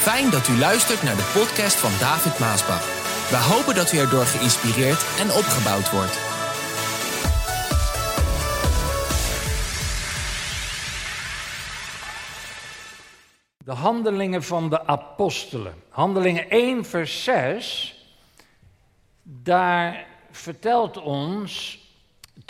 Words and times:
Fijn 0.00 0.30
dat 0.30 0.48
u 0.48 0.58
luistert 0.58 1.02
naar 1.02 1.16
de 1.16 1.30
podcast 1.34 1.76
van 1.76 1.90
David 1.98 2.38
Maasbach. 2.38 2.84
We 3.30 3.36
hopen 3.36 3.74
dat 3.74 3.92
u 3.92 3.98
erdoor 3.98 4.24
geïnspireerd 4.24 5.04
en 5.18 5.30
opgebouwd 5.30 5.90
wordt. 5.90 6.18
De 13.64 13.72
handelingen 13.72 14.42
van 14.42 14.70
de 14.70 14.86
apostelen. 14.86 15.74
Handelingen 15.88 16.50
1, 16.50 16.84
vers 16.84 17.24
6. 17.24 17.94
Daar 19.22 20.06
vertelt 20.30 21.02
ons, 21.02 21.78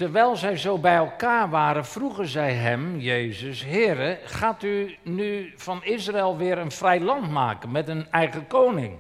terwijl 0.00 0.36
zij 0.36 0.56
zo 0.56 0.78
bij 0.78 0.94
elkaar 0.94 1.50
waren, 1.50 1.84
vroegen 1.84 2.26
zij 2.26 2.52
hem, 2.52 2.98
Jezus, 2.98 3.64
Heere, 3.64 4.18
gaat 4.24 4.62
u 4.62 4.96
nu 5.02 5.52
van 5.56 5.84
Israël 5.84 6.36
weer 6.36 6.58
een 6.58 6.70
vrij 6.70 7.00
land 7.00 7.30
maken 7.30 7.70
met 7.70 7.88
een 7.88 8.06
eigen 8.10 8.46
koning? 8.46 8.96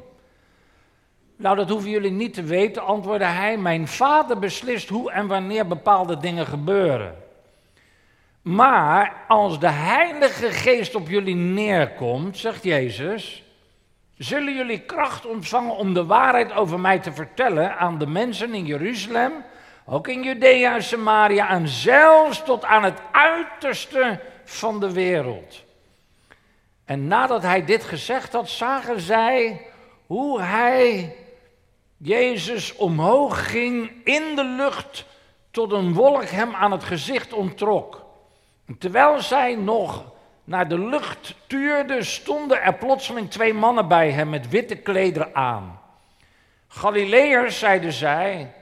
Nou, 1.36 1.56
dat 1.56 1.68
hoeven 1.68 1.90
jullie 1.90 2.10
niet 2.10 2.34
te 2.34 2.42
weten, 2.42 2.84
antwoordde 2.84 3.24
hij. 3.24 3.56
Mijn 3.56 3.88
vader 3.88 4.38
beslist 4.38 4.88
hoe 4.88 5.10
en 5.10 5.26
wanneer 5.26 5.66
bepaalde 5.66 6.16
dingen 6.16 6.46
gebeuren. 6.46 7.16
Maar 8.42 9.24
als 9.28 9.58
de 9.58 9.70
Heilige 9.70 10.50
Geest 10.50 10.94
op 10.94 11.08
jullie 11.08 11.34
neerkomt, 11.34 12.38
zegt 12.38 12.64
Jezus, 12.64 13.42
zullen 14.18 14.54
jullie 14.54 14.80
kracht 14.80 15.26
ontvangen 15.26 15.76
om 15.76 15.94
de 15.94 16.04
waarheid 16.04 16.52
over 16.52 16.80
mij 16.80 16.98
te 16.98 17.12
vertellen 17.12 17.76
aan 17.76 17.98
de 17.98 18.06
mensen 18.06 18.54
in 18.54 18.66
Jeruzalem, 18.66 19.32
ook 19.92 20.08
in 20.08 20.22
Judea 20.22 20.74
en 20.74 20.82
Samaria 20.82 21.48
en 21.48 21.68
zelfs 21.68 22.44
tot 22.44 22.64
aan 22.64 22.82
het 22.82 22.98
uiterste 23.12 24.20
van 24.44 24.80
de 24.80 24.92
wereld. 24.92 25.64
En 26.84 27.08
nadat 27.08 27.42
hij 27.42 27.64
dit 27.64 27.84
gezegd 27.84 28.32
had, 28.32 28.48
zagen 28.48 29.00
zij 29.00 29.66
hoe 30.06 30.40
hij, 30.40 31.16
Jezus, 31.96 32.76
omhoog 32.76 33.50
ging 33.50 33.90
in 34.04 34.36
de 34.36 34.44
lucht 34.44 35.04
tot 35.50 35.72
een 35.72 35.92
wolk 35.92 36.24
hem 36.24 36.54
aan 36.54 36.72
het 36.72 36.84
gezicht 36.84 37.32
ontrok. 37.32 38.04
Terwijl 38.78 39.20
zij 39.20 39.54
nog 39.54 40.04
naar 40.44 40.68
de 40.68 40.78
lucht 40.78 41.34
tuurde, 41.46 42.02
stonden 42.02 42.62
er 42.62 42.74
plotseling 42.74 43.30
twee 43.30 43.54
mannen 43.54 43.88
bij 43.88 44.10
hem 44.10 44.28
met 44.28 44.48
witte 44.48 44.76
klederen 44.76 45.34
aan. 45.34 45.80
Galileërs, 46.68 47.58
zeiden 47.58 47.92
zij, 47.92 48.54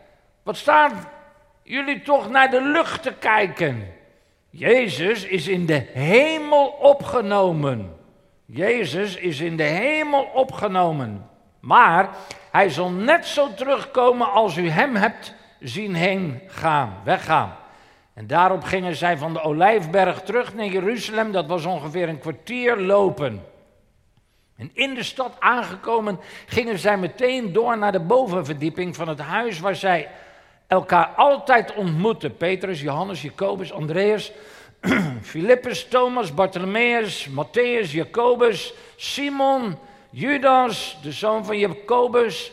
wat 0.42 0.56
staan 0.56 1.16
jullie 1.68 2.02
toch 2.02 2.30
naar 2.30 2.50
de 2.50 2.62
lucht 2.62 3.02
te 3.02 3.12
kijken? 3.18 3.94
Jezus 4.50 5.24
is 5.24 5.48
in 5.48 5.66
de 5.66 5.86
hemel 5.92 6.66
opgenomen. 6.66 7.96
Jezus 8.46 9.16
is 9.16 9.40
in 9.40 9.56
de 9.56 9.62
hemel 9.62 10.22
opgenomen. 10.22 11.28
Maar 11.60 12.08
hij 12.50 12.68
zal 12.68 12.90
net 12.90 13.26
zo 13.26 13.54
terugkomen 13.54 14.32
als 14.32 14.56
u 14.56 14.68
hem 14.68 14.96
hebt 14.96 15.34
zien 15.60 15.94
heen 15.94 16.40
gaan, 16.46 17.00
weggaan. 17.04 17.56
En 18.14 18.26
daarop 18.26 18.64
gingen 18.64 18.96
zij 18.96 19.16
van 19.16 19.32
de 19.32 19.42
Olijfberg 19.42 20.22
terug 20.22 20.54
naar 20.54 20.66
Jeruzalem. 20.66 21.32
Dat 21.32 21.46
was 21.46 21.64
ongeveer 21.64 22.08
een 22.08 22.18
kwartier 22.18 22.76
lopen. 22.76 23.44
En 24.56 24.70
in 24.72 24.94
de 24.94 25.02
stad 25.02 25.36
aangekomen 25.38 26.20
gingen 26.46 26.78
zij 26.78 26.98
meteen 26.98 27.52
door 27.52 27.78
naar 27.78 27.92
de 27.92 28.00
bovenverdieping 28.00 28.96
van 28.96 29.08
het 29.08 29.20
huis 29.20 29.60
waar 29.60 29.76
zij 29.76 30.08
elkaar 30.68 31.06
altijd 31.06 31.74
ontmoetten. 31.74 32.36
Petrus, 32.36 32.80
Johannes, 32.80 33.22
Jacobus, 33.22 33.72
Andreas, 33.72 34.32
Filippus, 35.22 35.88
Thomas, 35.88 36.34
Bartholomeus, 36.34 37.28
Matthäus, 37.28 37.90
Jacobus, 37.90 38.74
Simon, 38.96 39.78
Judas, 40.10 40.98
de 41.02 41.12
zoon 41.12 41.44
van 41.44 41.58
Jacobus. 41.58 42.52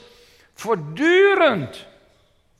Voortdurend 0.54 1.88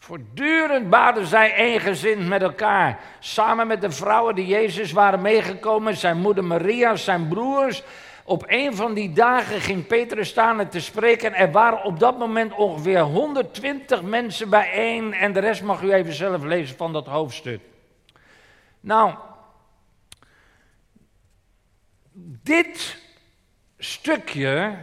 Voortdurend 0.06 0.90
baden 0.90 1.26
zij 1.26 1.56
eengezind 1.56 2.28
met 2.28 2.42
elkaar. 2.42 3.00
Samen 3.20 3.68
met 3.68 3.82
de 3.82 3.92
vrouwen 3.92 4.36
die 4.36 4.46
Jezus 4.46 4.92
waren 4.92 5.22
meegekomen, 5.22 5.98
zijn 5.98 6.18
moeder 6.18 6.44
Maria, 6.44 6.96
zijn 6.96 7.28
broers. 7.28 7.84
Op 8.28 8.44
een 8.48 8.76
van 8.76 8.94
die 8.94 9.14
dagen 9.14 9.62
ging 9.62 9.88
Petrus 9.88 10.30
staan 10.30 10.70
te 10.70 10.80
spreken. 10.80 11.34
Er 11.34 11.52
waren 11.52 11.84
op 11.84 12.00
dat 12.00 12.18
moment 12.18 12.54
ongeveer 12.54 13.00
120 13.00 14.02
mensen 14.02 14.50
bijeen. 14.50 15.14
En 15.14 15.34
de 15.34 15.40
rest 15.40 15.62
mag 15.62 15.82
u 15.82 15.92
even 15.92 16.14
zelf 16.14 16.44
lezen 16.44 16.78
van 16.78 16.94
dat 16.94 17.06
hoofdstuk. 17.06 17.62
Nou, 18.80 19.16
dit 22.44 23.02
stukje, 23.78 24.78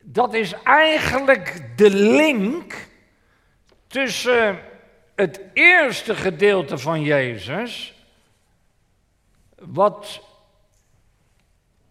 dat 0.00 0.34
is 0.34 0.52
eigenlijk 0.62 1.72
de 1.76 1.90
link 1.90 2.88
tussen 3.86 4.60
het 5.14 5.40
eerste 5.52 6.14
gedeelte 6.14 6.78
van 6.78 7.02
Jezus, 7.02 7.94
wat 9.58 10.28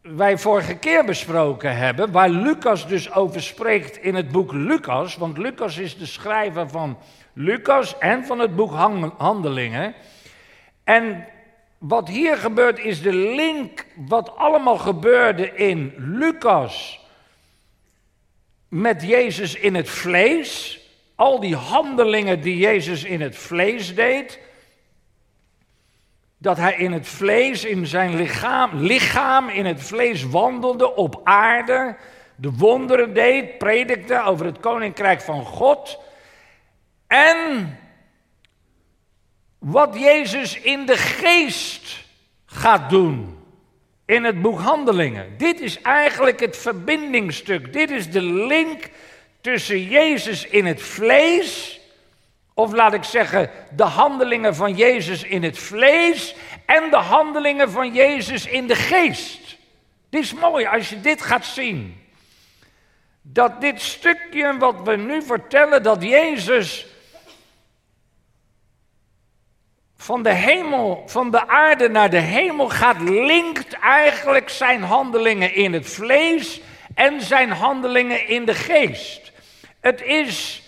wij 0.02 0.38
vorige 0.38 0.76
keer 0.76 1.06
besproken 1.06 1.78
hebben, 1.78 2.12
waar 2.12 2.30
Lucas 2.30 2.88
dus 2.88 3.14
over 3.14 3.42
spreekt 3.42 3.98
in 3.98 4.16
het 4.16 4.32
boek 4.32 4.54
Lucas, 4.54 5.16
want 5.16 5.38
Lucas 5.38 5.78
is 5.78 5.98
de 5.98 6.06
schrijver 6.06 6.70
van 6.70 6.98
Lucas 7.34 7.98
en 7.98 8.26
van 8.26 8.40
het 8.40 8.56
boek 8.56 8.72
Handelingen. 9.18 9.94
En 10.84 11.28
wat 11.78 12.08
hier 12.08 12.38
gebeurt 12.38 12.80
is 12.80 13.02
de 13.02 13.14
link 13.14 13.86
wat 13.96 14.36
allemaal 14.36 14.78
gebeurde 14.78 15.56
in 15.56 15.94
Lucas 15.98 17.00
met 18.68 19.02
Jezus 19.02 19.56
in 19.56 19.76
het 19.76 19.90
vlees, 19.90 20.80
al 21.16 21.40
die 21.40 21.56
handelingen 21.56 22.42
die 22.42 22.58
Jezus 22.58 23.04
in 23.04 23.22
het 23.22 23.36
vlees 23.36 23.96
deed, 23.96 24.40
dat 26.42 26.58
hij 26.58 26.76
in 26.76 26.92
het 26.92 27.08
vlees, 27.08 27.66
in 27.66 27.88
zijn 27.88 28.16
lichaam, 28.16 28.76
lichaam 28.76 29.50
in 29.50 29.66
het 29.66 29.84
vlees 29.84 30.24
wandelde 30.24 30.96
op 30.96 31.22
aarde, 31.24 31.96
de 32.36 32.52
wonderen 32.52 33.14
deed, 33.14 33.58
predikte 33.58 34.24
over 34.24 34.46
het 34.46 34.60
koninkrijk 34.60 35.22
van 35.22 35.46
God. 35.46 36.00
En 37.08 37.78
wat 39.58 40.00
Jezus 40.00 40.60
in 40.60 40.86
de 40.86 40.98
geest 40.98 42.06
gaat 42.46 42.90
doen 42.90 43.38
in 44.06 44.24
het 44.24 44.42
boek 44.42 44.60
Handelingen. 44.60 45.38
Dit 45.38 45.60
is 45.60 45.82
eigenlijk 45.82 46.40
het 46.40 46.58
verbindingstuk. 46.58 47.74
Dit 47.74 47.92
is 47.92 48.12
de 48.12 48.22
link 48.22 48.90
tussen 49.42 49.84
Jezus 49.84 50.46
in 50.46 50.66
het 50.66 50.82
vlees, 50.82 51.79
of 52.60 52.74
laat 52.74 52.94
ik 52.94 53.04
zeggen, 53.04 53.50
de 53.76 53.84
handelingen 53.84 54.56
van 54.56 54.76
Jezus 54.76 55.24
in 55.24 55.44
het 55.44 55.58
vlees 55.58 56.36
en 56.66 56.90
de 56.90 56.98
handelingen 56.98 57.72
van 57.72 57.94
Jezus 57.94 58.46
in 58.46 58.68
de 58.68 58.76
geest. 58.76 59.58
Dit 60.10 60.22
is 60.22 60.34
mooi 60.34 60.66
als 60.66 60.90
je 60.90 61.02
dit 61.02 61.22
gaat 61.22 61.46
zien. 61.46 62.08
Dat 63.22 63.62
dit 63.62 63.82
stukje 63.82 64.58
wat 64.58 64.82
we 64.82 64.96
nu 64.96 65.22
vertellen, 65.22 65.84
dat 65.84 66.04
Jezus 66.04 66.86
van 69.98 70.24
de 70.24 70.34
hemel, 70.34 71.04
van 71.06 71.32
de 71.32 71.48
aarde 71.48 71.90
naar 71.90 72.10
de 72.10 72.20
hemel 72.20 72.70
gaat, 72.70 73.02
linkt 73.02 73.74
eigenlijk 73.74 74.50
zijn 74.50 74.84
handelingen 74.84 75.54
in 75.54 75.74
het 75.74 75.90
vlees 75.90 76.62
en 76.96 77.22
zijn 77.22 77.52
handelingen 77.52 78.28
in 78.28 78.46
de 78.46 78.56
geest. 78.56 79.32
Het 79.80 80.02
is, 80.02 80.64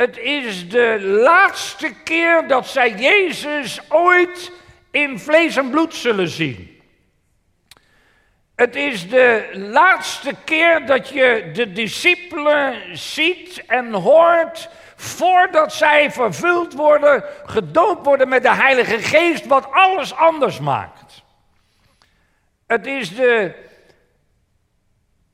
het 0.00 0.18
is 0.18 0.68
de 0.68 1.00
laatste 1.00 1.94
keer 2.04 2.48
dat 2.48 2.66
zij 2.66 2.94
Jezus 2.94 3.80
ooit 3.88 4.52
in 4.90 5.18
vlees 5.18 5.56
en 5.56 5.70
bloed 5.70 5.94
zullen 5.94 6.28
zien. 6.28 6.80
Het 8.54 8.76
is 8.76 9.08
de 9.08 9.50
laatste 9.52 10.34
keer 10.44 10.86
dat 10.86 11.08
je 11.08 11.50
de 11.52 11.72
discipelen 11.72 12.98
ziet 12.98 13.62
en 13.66 13.92
hoort 13.92 14.68
voordat 14.96 15.72
zij 15.72 16.10
vervuld 16.10 16.72
worden, 16.72 17.24
gedoopt 17.44 18.04
worden 18.04 18.28
met 18.28 18.42
de 18.42 18.54
Heilige 18.54 18.98
Geest, 18.98 19.46
wat 19.46 19.72
alles 19.72 20.14
anders 20.14 20.60
maakt. 20.60 21.22
Het 22.66 22.86
is 22.86 23.14
de 23.14 23.54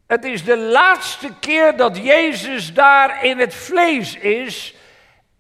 het 0.06 0.25
is 0.25 0.44
de 0.44 0.56
laatste 0.56 1.29
keer 1.41 1.76
dat 1.76 1.97
Jezus 1.97 2.75
daar 2.75 3.25
in 3.25 3.38
het 3.38 3.55
vlees 3.55 4.17
is 4.17 4.75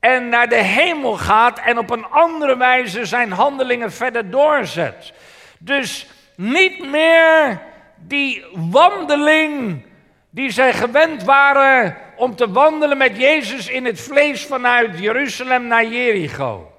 en 0.00 0.28
naar 0.28 0.48
de 0.48 0.62
hemel 0.62 1.16
gaat 1.16 1.58
en 1.58 1.78
op 1.78 1.90
een 1.90 2.06
andere 2.06 2.56
wijze 2.56 3.04
zijn 3.04 3.32
handelingen 3.32 3.92
verder 3.92 4.30
doorzet. 4.30 5.12
Dus 5.58 6.06
niet 6.36 6.90
meer 6.90 7.60
die 7.96 8.44
wandeling 8.52 9.82
die 10.30 10.50
zij 10.50 10.72
gewend 10.72 11.22
waren 11.22 11.96
om 12.16 12.36
te 12.36 12.50
wandelen 12.50 12.98
met 12.98 13.16
Jezus 13.16 13.68
in 13.68 13.84
het 13.84 14.00
vlees 14.00 14.46
vanuit 14.46 14.98
Jeruzalem 14.98 15.66
naar 15.66 15.86
Jericho. 15.86 16.72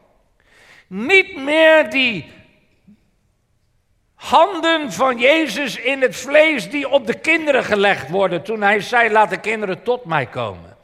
Niet 0.87 1.35
meer 1.35 1.89
die 1.89 2.31
handen 4.29 4.91
van 4.91 5.19
Jezus 5.19 5.77
in 5.77 6.01
het 6.01 6.15
vlees 6.15 6.69
die 6.69 6.89
op 6.89 7.07
de 7.07 7.19
kinderen 7.19 7.63
gelegd 7.63 8.09
worden 8.09 8.43
toen 8.43 8.61
hij 8.61 8.81
zei 8.81 9.09
laat 9.09 9.29
de 9.29 9.39
kinderen 9.39 9.83
tot 9.83 10.05
mij 10.05 10.25
komen. 10.25 10.77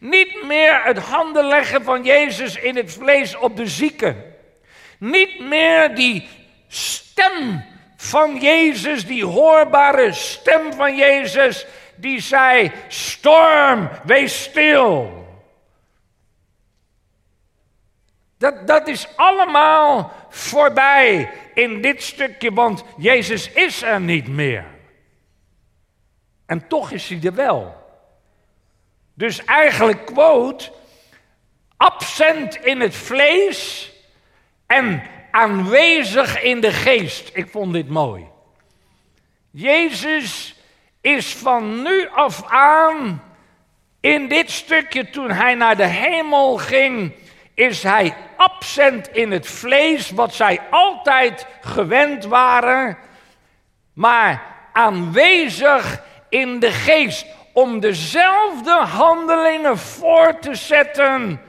Niet 0.00 0.42
meer 0.46 0.82
het 0.82 0.98
handen 0.98 1.44
leggen 1.44 1.84
van 1.84 2.04
Jezus 2.04 2.56
in 2.56 2.76
het 2.76 2.92
vlees 2.92 3.36
op 3.36 3.56
de 3.56 3.66
zieken. 3.66 4.34
Niet 4.98 5.40
meer 5.40 5.94
die 5.94 6.28
stem 6.68 7.64
van 7.96 8.38
Jezus, 8.40 9.06
die 9.06 9.24
hoorbare 9.24 10.12
stem 10.12 10.72
van 10.72 10.96
Jezus, 10.96 11.66
die 11.96 12.20
zei: 12.20 12.72
Storm, 12.88 13.88
wees 14.04 14.42
stil. 14.42 15.25
Dat, 18.38 18.66
dat 18.66 18.88
is 18.88 19.08
allemaal 19.16 20.12
voorbij 20.28 21.30
in 21.54 21.80
dit 21.80 22.02
stukje, 22.02 22.52
want 22.52 22.84
Jezus 22.96 23.50
is 23.50 23.82
er 23.82 24.00
niet 24.00 24.28
meer. 24.28 24.64
En 26.46 26.68
toch 26.68 26.90
is 26.90 27.08
hij 27.08 27.20
er 27.22 27.34
wel. 27.34 27.84
Dus 29.14 29.44
eigenlijk 29.44 30.06
quote, 30.06 30.72
absent 31.76 32.56
in 32.56 32.80
het 32.80 32.94
vlees 32.94 33.92
en 34.66 35.02
aanwezig 35.30 36.42
in 36.42 36.60
de 36.60 36.72
geest. 36.72 37.30
Ik 37.32 37.48
vond 37.50 37.72
dit 37.72 37.88
mooi. 37.88 38.26
Jezus 39.50 40.54
is 41.00 41.34
van 41.34 41.82
nu 41.82 42.08
af 42.08 42.44
aan 42.48 43.22
in 44.00 44.28
dit 44.28 44.50
stukje 44.50 45.10
toen 45.10 45.30
hij 45.30 45.54
naar 45.54 45.76
de 45.76 45.86
hemel 45.86 46.56
ging, 46.56 47.12
is 47.56 47.82
hij 47.82 48.14
absent 48.36 49.08
in 49.08 49.30
het 49.30 49.46
vlees, 49.46 50.10
wat 50.10 50.34
zij 50.34 50.60
altijd 50.70 51.46
gewend 51.60 52.24
waren, 52.24 52.98
maar 53.92 54.42
aanwezig 54.72 56.02
in 56.28 56.58
de 56.58 56.70
geest 56.70 57.26
om 57.52 57.80
dezelfde 57.80 58.70
handelingen 58.70 59.78
voor 59.78 60.38
te 60.38 60.54
zetten 60.54 61.40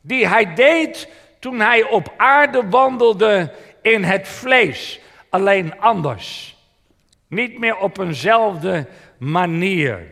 die 0.00 0.26
hij 0.26 0.54
deed 0.54 1.08
toen 1.38 1.60
hij 1.60 1.82
op 1.82 2.14
aarde 2.16 2.68
wandelde 2.68 3.52
in 3.82 4.04
het 4.04 4.28
vlees, 4.28 5.00
alleen 5.30 5.80
anders. 5.80 6.56
Niet 7.28 7.58
meer 7.58 7.76
op 7.76 7.98
eenzelfde 7.98 8.86
manier. 9.18 10.06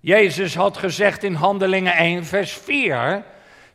Jezus 0.00 0.54
had 0.54 0.76
gezegd 0.76 1.22
in 1.22 1.34
Handelingen 1.34 1.92
1, 1.96 2.24
vers 2.24 2.52
4, 2.52 3.24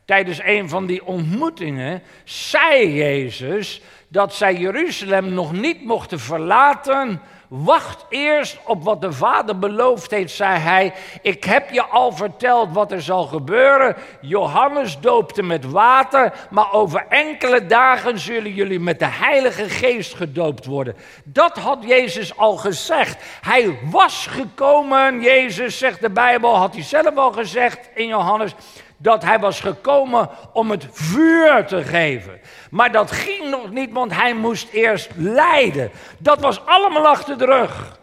tijdens 0.06 0.40
een 0.44 0.70
van 0.70 0.86
die 0.86 1.06
ontmoetingen, 1.06 2.04
zei 2.24 2.94
Jezus 2.94 3.82
dat 4.08 4.34
zij 4.34 4.56
Jeruzalem 4.56 5.34
nog 5.34 5.52
niet 5.52 5.86
mochten 5.86 6.20
verlaten 6.20 7.22
Wacht 7.48 8.06
eerst 8.10 8.58
op 8.66 8.84
wat 8.84 9.02
de 9.02 9.12
Vader 9.12 9.60
beloofd 9.60 10.12
heeft, 10.12 10.34
zei 10.34 10.60
hij. 10.60 10.94
Ik 11.22 11.44
heb 11.44 11.70
je 11.70 11.84
al 11.86 12.12
verteld 12.12 12.74
wat 12.74 12.92
er 12.92 13.02
zal 13.02 13.24
gebeuren. 13.24 13.96
Johannes 14.22 15.00
doopte 15.00 15.44
met 15.44 15.72
water, 15.72 16.34
maar 16.50 16.74
over 16.74 17.06
enkele 17.10 17.66
dagen 17.66 18.20
zullen 18.20 18.54
jullie 18.54 18.80
met 18.80 19.00
de 19.00 19.08
Heilige 19.08 19.70
Geest 19.70 20.14
gedoopt 20.14 20.66
worden. 20.66 20.96
Dat 21.24 21.58
had 21.58 21.84
Jezus 21.88 22.38
al 22.38 22.58
gezegd. 22.58 23.24
Hij 23.42 23.80
was 23.92 24.28
gekomen, 24.28 25.22
Jezus 25.22 25.78
zegt 25.78 26.02
de 26.02 26.10
Bijbel, 26.10 26.56
had 26.56 26.74
hij 26.74 26.84
zelf 26.84 27.16
al 27.16 27.32
gezegd 27.32 27.90
in 27.94 28.08
Johannes 28.08 28.56
dat 28.98 29.24
hij 29.24 29.40
was 29.40 29.60
gekomen 29.60 30.30
om 30.54 30.72
het 30.72 30.88
vuur 30.92 31.66
te 31.66 31.84
geven. 31.84 32.40
Maar 32.70 32.92
dat 32.92 33.12
ging 33.12 33.50
nog 33.50 33.72
niet, 33.72 33.92
want 33.92 34.14
hij 34.14 34.34
moest 34.34 34.70
eerst 34.72 35.10
lijden. 35.16 35.92
Dat 36.18 36.40
was 36.40 36.66
allemaal 36.66 37.08
achter 37.08 37.38
de 37.38 37.46
rug. 37.46 38.00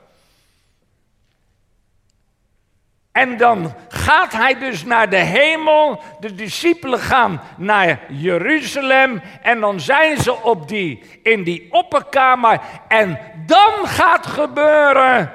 En 3.13 3.37
dan 3.37 3.75
gaat 3.89 4.33
hij 4.33 4.59
dus 4.59 4.85
naar 4.85 5.11
de 5.11 5.17
hemel. 5.17 6.03
De 6.21 6.35
discipelen 6.35 6.99
gaan 6.99 7.41
naar 7.57 8.01
Jeruzalem. 8.09 9.23
En 9.43 9.61
dan 9.61 9.81
zijn 9.81 10.17
ze 10.17 10.43
op 10.43 10.69
die, 10.69 11.21
in 11.23 11.43
die 11.43 11.69
opperkamer. 11.71 12.61
En 12.89 13.19
dan 13.47 13.87
gaat 13.87 14.27
gebeuren. 14.27 15.33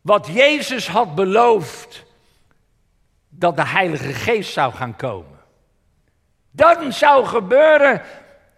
Wat 0.00 0.28
Jezus 0.32 0.88
had 0.88 1.14
beloofd 1.14 2.04
dat 3.42 3.56
de 3.56 3.66
Heilige 3.66 4.12
Geest 4.12 4.52
zou 4.52 4.72
gaan 4.72 4.96
komen. 4.96 5.40
Dan 6.50 6.92
zou 6.92 7.24
gebeuren 7.26 8.02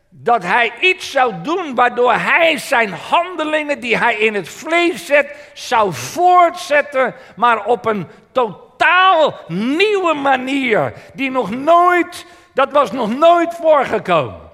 dat 0.08 0.42
hij 0.42 0.72
iets 0.80 1.10
zou 1.10 1.34
doen 1.42 1.74
waardoor 1.74 2.12
hij 2.12 2.58
zijn 2.58 2.92
handelingen 2.92 3.80
die 3.80 3.96
hij 3.96 4.14
in 4.14 4.34
het 4.34 4.48
vlees 4.48 5.06
zet, 5.06 5.50
zou 5.54 5.92
voortzetten, 5.92 7.14
maar 7.36 7.64
op 7.64 7.86
een 7.86 8.06
totaal 8.32 9.34
nieuwe 9.48 10.14
manier, 10.14 10.92
die 11.14 11.30
nog 11.30 11.50
nooit, 11.50 12.26
dat 12.54 12.72
was 12.72 12.92
nog 12.92 13.16
nooit 13.16 13.54
voorgekomen. 13.54 14.50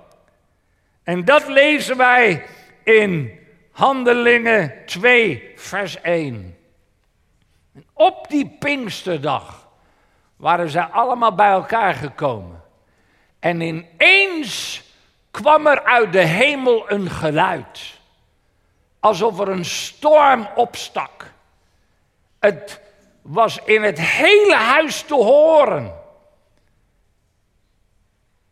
En 1.03 1.25
dat 1.25 1.49
lezen 1.49 1.97
wij 1.97 2.44
in 2.85 3.38
Handelingen 3.73 4.75
2, 4.87 5.53
vers 5.56 6.00
1. 6.00 6.56
En 7.75 7.85
op 7.93 8.29
die 8.29 8.56
Pinksterdag 8.59 9.60
waren 10.41 10.71
zij 10.71 10.83
allemaal 10.83 11.35
bij 11.35 11.51
elkaar 11.51 11.95
gekomen. 11.95 12.63
En 13.39 13.61
ineens 13.61 14.83
kwam 15.31 15.67
er 15.67 15.85
uit 15.85 16.13
de 16.13 16.25
hemel 16.25 16.91
een 16.91 17.11
geluid. 17.11 17.99
Alsof 19.01 19.41
er 19.41 19.49
een 19.49 19.65
storm 19.65 20.49
opstak. 20.55 21.33
Het 22.39 22.81
was 23.23 23.59
in 23.65 23.83
het 23.83 24.01
hele 24.01 24.55
huis 24.55 25.03
te 25.03 25.15
horen. 25.15 25.95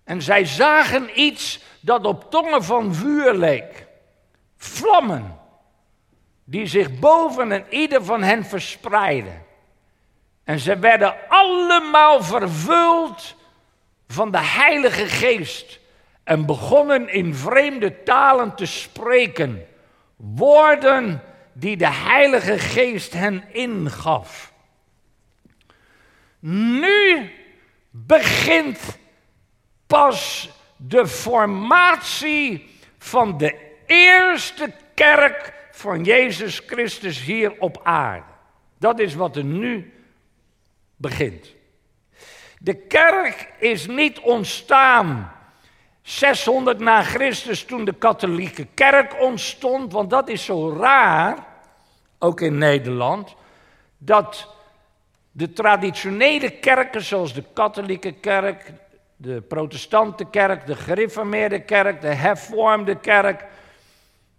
En 0.05 0.23
zij 0.23 0.44
zagen 0.44 1.20
iets 1.20 1.61
dat 1.81 2.06
op 2.06 2.31
tongen 2.31 2.64
van 2.64 2.94
vuur 2.94 3.34
leek. 3.34 3.87
Vlammen, 4.56 5.38
die 6.44 6.67
zich 6.67 6.99
boven 6.99 7.52
en 7.52 7.64
ieder 7.70 8.05
van 8.05 8.23
hen 8.23 8.44
verspreidden. 8.44 9.46
En 10.48 10.58
ze 10.58 10.78
werden 10.78 11.14
allemaal 11.28 12.22
vervuld 12.22 13.36
van 14.06 14.30
de 14.30 14.40
Heilige 14.40 15.06
Geest 15.06 15.80
en 16.24 16.46
begonnen 16.46 17.08
in 17.12 17.34
vreemde 17.34 18.02
talen 18.02 18.55
te 18.55 18.67
spreken. 18.67 19.67
Woorden 20.17 21.22
die 21.52 21.76
de 21.76 21.93
Heilige 21.93 22.58
Geest 22.58 23.12
hen 23.12 23.44
ingaf. 23.52 24.52
Nu 26.38 27.31
begint 27.90 28.98
pas 29.86 30.50
de 30.76 31.06
formatie 31.06 32.69
van 32.98 33.38
de 33.38 33.56
eerste 33.86 34.72
kerk 34.94 35.52
van 35.70 36.05
Jezus 36.05 36.62
Christus 36.67 37.22
hier 37.22 37.55
op 37.58 37.81
aarde. 37.82 38.24
Dat 38.78 38.98
is 38.98 39.14
wat 39.14 39.36
er 39.36 39.44
nu 39.44 39.93
begint. 40.98 41.55
De 42.58 42.74
kerk 42.74 43.52
is 43.58 43.86
niet 43.86 44.19
ontstaan 44.19 45.32
600 46.02 46.78
na 46.78 47.02
Christus 47.02 47.64
toen 47.64 47.84
de 47.84 47.94
katholieke 47.94 48.67
kerk 48.74 49.20
ontstond, 49.20 49.93
want 49.93 50.10
dat 50.10 50.28
is 50.28 50.44
zo 50.44 50.72
raar, 50.72 51.46
ook 52.19 52.40
in 52.40 52.58
Nederland, 52.58 53.34
dat 53.98 54.48
de 55.32 55.52
traditionele 55.52 56.50
kerken 56.50 57.02
zoals 57.02 57.34
de 57.34 57.44
katholieke 57.52 58.12
kerk, 58.12 58.72
de 59.17 59.40
protestante 59.40 60.24
kerk, 60.24 60.67
de 60.67 60.76
gereformeerde 60.76 61.60
kerk, 61.60 62.00
de 62.00 62.14
hervormde 62.14 62.94
kerk, 62.94 63.44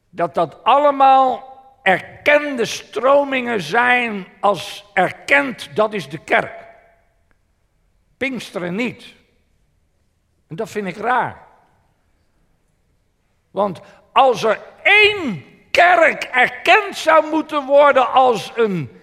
dat 0.09 0.33
dat 0.33 0.63
allemaal 0.63 1.48
erkende 1.89 2.65
stromingen 2.65 3.61
zijn 3.61 4.27
als 4.39 4.85
erkend, 4.93 5.75
dat 5.75 5.93
is 5.93 6.09
de 6.09 6.17
kerk. 6.17 6.67
Pinksteren 8.17 8.75
niet. 8.75 9.05
En 10.47 10.55
dat 10.55 10.69
vind 10.69 10.87
ik 10.87 10.97
raar. 10.97 11.47
Want 13.51 13.81
als 14.13 14.43
er 14.43 14.59
één 14.83 15.45
kerk 15.71 16.23
erkend 16.23 16.97
zou 16.97 17.29
moeten 17.29 17.65
worden 17.65 18.11
als 18.11 18.51
een 18.55 19.01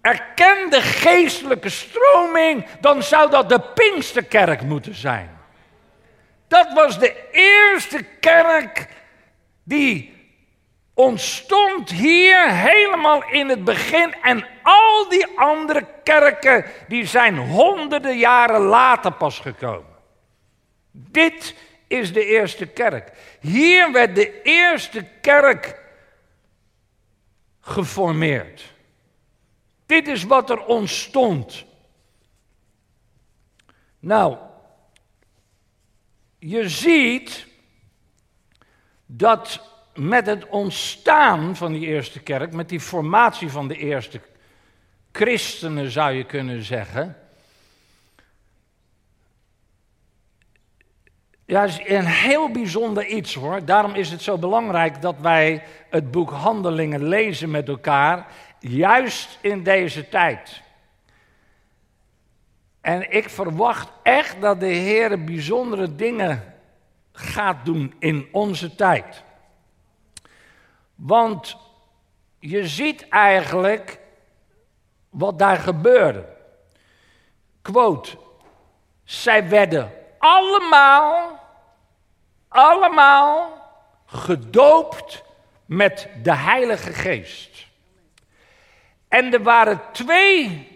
erkende 0.00 0.80
geestelijke 0.80 1.68
stroming, 1.68 2.66
dan 2.80 3.02
zou 3.02 3.30
dat 3.30 3.48
de 3.48 3.60
Pinksterkerk 3.60 4.62
moeten 4.62 4.94
zijn. 4.94 5.38
Dat 6.48 6.72
was 6.72 6.98
de 6.98 7.30
eerste 7.30 8.02
kerk 8.20 8.88
die 9.62 10.13
ontstond 10.94 11.90
hier 11.90 12.50
helemaal 12.50 13.24
in 13.24 13.48
het 13.48 13.64
begin. 13.64 14.14
En 14.22 14.46
al 14.62 15.08
die 15.08 15.26
andere 15.38 15.86
kerken, 16.02 16.64
die 16.88 17.06
zijn 17.06 17.36
honderden 17.36 18.18
jaren 18.18 18.60
later 18.60 19.12
pas 19.12 19.38
gekomen. 19.38 19.94
Dit 20.90 21.54
is 21.86 22.12
de 22.12 22.24
eerste 22.24 22.66
kerk. 22.66 23.12
Hier 23.40 23.92
werd 23.92 24.14
de 24.14 24.42
eerste 24.42 25.04
kerk 25.20 25.82
geformeerd. 27.60 28.72
Dit 29.86 30.08
is 30.08 30.24
wat 30.24 30.50
er 30.50 30.64
ontstond. 30.64 31.64
Nou, 33.98 34.36
je 36.38 36.68
ziet 36.68 37.46
dat 39.06 39.73
met 39.94 40.26
het 40.26 40.48
ontstaan 40.48 41.56
van 41.56 41.72
die 41.72 41.86
eerste 41.86 42.20
kerk, 42.20 42.52
met 42.52 42.68
die 42.68 42.80
formatie 42.80 43.50
van 43.50 43.68
de 43.68 43.76
eerste 43.76 44.20
christenen 45.12 45.90
zou 45.90 46.12
je 46.12 46.24
kunnen 46.24 46.62
zeggen. 46.62 47.16
Ja, 51.46 51.64
is 51.64 51.80
een 51.84 52.06
heel 52.06 52.50
bijzonder 52.50 53.06
iets 53.06 53.34
hoor. 53.34 53.64
Daarom 53.64 53.94
is 53.94 54.10
het 54.10 54.22
zo 54.22 54.38
belangrijk 54.38 55.02
dat 55.02 55.16
wij 55.20 55.62
het 55.90 56.10
boek 56.10 56.30
Handelingen 56.30 57.08
lezen 57.08 57.50
met 57.50 57.68
elkaar, 57.68 58.26
juist 58.58 59.38
in 59.40 59.62
deze 59.62 60.08
tijd. 60.08 60.62
En 62.80 63.12
ik 63.12 63.30
verwacht 63.30 63.92
echt 64.02 64.40
dat 64.40 64.60
de 64.60 64.66
Heer 64.66 65.24
bijzondere 65.24 65.94
dingen 65.94 66.54
gaat 67.12 67.64
doen 67.64 67.94
in 67.98 68.28
onze 68.32 68.74
tijd. 68.74 69.22
Want 71.06 71.56
je 72.38 72.68
ziet 72.68 73.08
eigenlijk 73.08 73.98
wat 75.10 75.38
daar 75.38 75.56
gebeurde. 75.56 76.26
Quote, 77.62 78.18
zij 79.02 79.48
werden 79.48 79.92
allemaal, 80.18 81.40
allemaal 82.48 83.52
gedoopt 84.06 85.24
met 85.66 86.08
de 86.22 86.34
Heilige 86.34 86.92
Geest. 86.92 87.66
En 89.08 89.32
er 89.32 89.42
waren 89.42 89.80
twee 89.92 90.68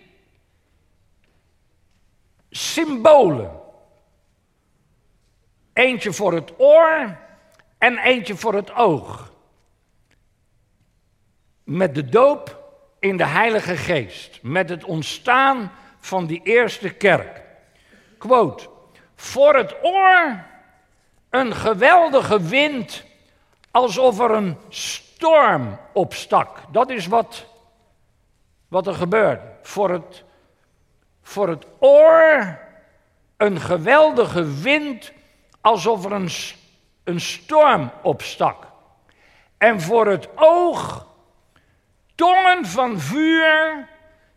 symbolen. 2.50 3.60
Eentje 5.72 6.12
voor 6.12 6.32
het 6.32 6.52
oor 6.58 7.18
en 7.78 7.98
eentje 7.98 8.36
voor 8.36 8.54
het 8.54 8.74
oog. 8.74 9.27
Met 11.68 11.94
de 11.94 12.08
doop 12.08 12.72
in 12.98 13.16
de 13.16 13.26
Heilige 13.26 13.76
Geest. 13.76 14.38
Met 14.42 14.68
het 14.68 14.84
ontstaan 14.84 15.72
van 15.98 16.26
die 16.26 16.40
eerste 16.42 16.90
kerk. 16.90 17.42
Quote. 18.18 18.68
Voor 19.14 19.54
het 19.54 19.76
oor 19.82 20.44
een 21.30 21.54
geweldige 21.54 22.42
wind 22.42 23.04
alsof 23.70 24.20
er 24.20 24.30
een 24.30 24.56
storm 24.68 25.78
opstak. 25.92 26.58
Dat 26.70 26.90
is 26.90 27.06
wat, 27.06 27.46
wat 28.68 28.86
er 28.86 28.94
gebeurde. 28.94 29.52
Voor 29.62 29.90
het, 29.90 30.24
voor 31.22 31.48
het 31.48 31.66
oor 31.78 32.58
een 33.36 33.60
geweldige 33.60 34.60
wind 34.60 35.12
alsof 35.60 36.04
er 36.04 36.12
een, 36.12 36.30
een 37.04 37.20
storm 37.20 37.90
opstak. 38.02 38.66
En 39.58 39.80
voor 39.80 40.06
het 40.06 40.28
oog 40.34 41.06
tongen 42.18 42.66
van 42.66 43.00
vuur 43.00 43.88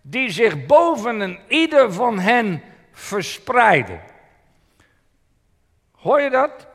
die 0.01 0.29
zich 0.29 0.65
boven 0.65 1.19
een 1.19 1.39
ieder 1.47 1.93
van 1.93 2.19
hen 2.19 2.63
verspreiden. 2.91 4.01
Hoor 5.91 6.21
je 6.21 6.29
dat? 6.29 6.67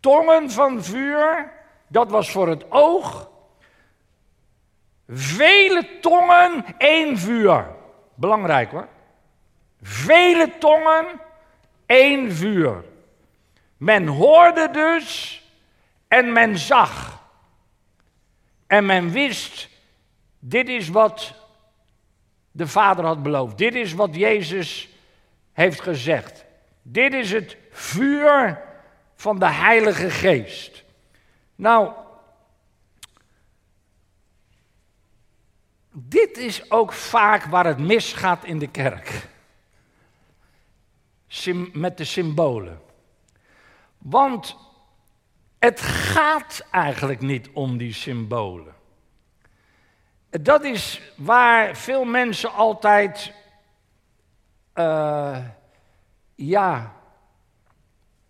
Tongen 0.00 0.50
van 0.50 0.84
vuur, 0.84 1.52
dat 1.86 2.10
was 2.10 2.30
voor 2.30 2.48
het 2.48 2.70
oog. 2.70 3.30
Vele 5.08 5.98
tongen, 6.00 6.64
één 6.78 7.18
vuur. 7.18 7.66
Belangrijk 8.14 8.70
hoor. 8.70 8.88
Vele 9.82 10.58
tongen, 10.58 11.06
één 11.86 12.32
vuur. 12.32 12.84
Men 13.76 14.06
hoorde 14.06 14.70
dus 14.70 15.40
en 16.08 16.32
men 16.32 16.58
zag. 16.58 17.22
En 18.66 18.86
men 18.86 19.10
wist, 19.10 19.69
dit 20.40 20.68
is 20.68 20.88
wat 20.88 21.34
de 22.50 22.66
Vader 22.66 23.04
had 23.04 23.22
beloofd. 23.22 23.58
Dit 23.58 23.74
is 23.74 23.92
wat 23.92 24.14
Jezus 24.14 24.88
heeft 25.52 25.80
gezegd. 25.80 26.44
Dit 26.82 27.12
is 27.12 27.32
het 27.32 27.56
vuur 27.70 28.60
van 29.14 29.38
de 29.38 29.50
Heilige 29.50 30.10
Geest. 30.10 30.84
Nou, 31.54 31.92
dit 35.92 36.38
is 36.38 36.70
ook 36.70 36.92
vaak 36.92 37.44
waar 37.44 37.66
het 37.66 37.78
misgaat 37.78 38.44
in 38.44 38.58
de 38.58 38.68
kerk. 38.68 39.28
met 41.72 41.96
de 41.96 42.04
symbolen. 42.04 42.80
Want 43.98 44.56
het 45.58 45.80
gaat 45.80 46.66
eigenlijk 46.70 47.20
niet 47.20 47.48
om 47.52 47.76
die 47.76 47.92
symbolen. 47.92 48.74
Dat 50.30 50.64
is 50.64 51.12
waar 51.16 51.76
veel 51.76 52.04
mensen 52.04 52.52
altijd, 52.52 53.32
uh, 54.74 55.38
ja, 56.34 56.94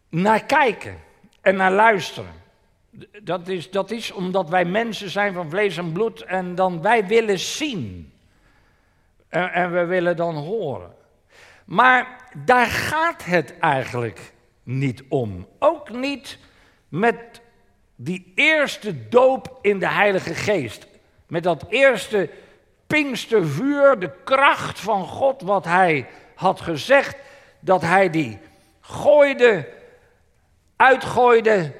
naar 0.08 0.44
kijken 0.44 0.98
en 1.40 1.56
naar 1.56 1.72
luisteren. 1.72 2.32
Dat 3.22 3.48
is, 3.48 3.70
dat 3.70 3.90
is 3.90 4.10
omdat 4.10 4.48
wij 4.48 4.64
mensen 4.64 5.10
zijn 5.10 5.32
van 5.32 5.50
vlees 5.50 5.76
en 5.76 5.92
bloed 5.92 6.22
en 6.22 6.54
dan 6.54 6.82
wij 6.82 7.06
willen 7.06 7.38
zien. 7.38 8.12
En, 9.28 9.52
en 9.52 9.72
we 9.72 9.84
willen 9.84 10.16
dan 10.16 10.34
horen. 10.34 10.94
Maar 11.64 12.28
daar 12.44 12.66
gaat 12.66 13.24
het 13.24 13.58
eigenlijk 13.58 14.32
niet 14.62 15.02
om. 15.08 15.46
Ook 15.58 15.90
niet 15.90 16.38
met 16.88 17.40
die 17.96 18.32
eerste 18.34 19.08
doop 19.08 19.58
in 19.62 19.78
de 19.78 19.88
Heilige 19.88 20.34
Geest. 20.34 20.88
Met 21.30 21.42
dat 21.42 21.64
eerste 21.68 22.30
Pinkstervuur, 22.86 23.98
de 23.98 24.10
kracht 24.24 24.80
van 24.80 25.06
God, 25.06 25.42
wat 25.42 25.64
hij 25.64 26.06
had 26.34 26.60
gezegd, 26.60 27.16
dat 27.60 27.82
hij 27.82 28.10
die 28.10 28.38
gooide, 28.80 29.68
uitgooide, 30.76 31.74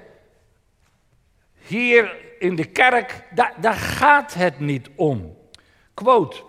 hier 1.67 2.17
in 2.39 2.57
de 2.57 2.65
kerk, 2.65 3.25
daar, 3.35 3.55
daar 3.61 3.75
gaat 3.75 4.35
het 4.35 4.61
niet 4.61 4.89
om. 4.97 5.37
Quote, 5.95 6.43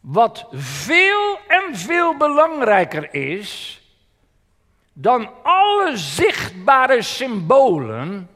wat 0.00 0.46
veel 0.52 1.38
en 1.48 1.76
veel 1.76 2.16
belangrijker 2.16 3.14
is 3.14 3.82
dan 4.92 5.30
alle 5.42 5.96
zichtbare 5.96 7.02
symbolen, 7.02 8.30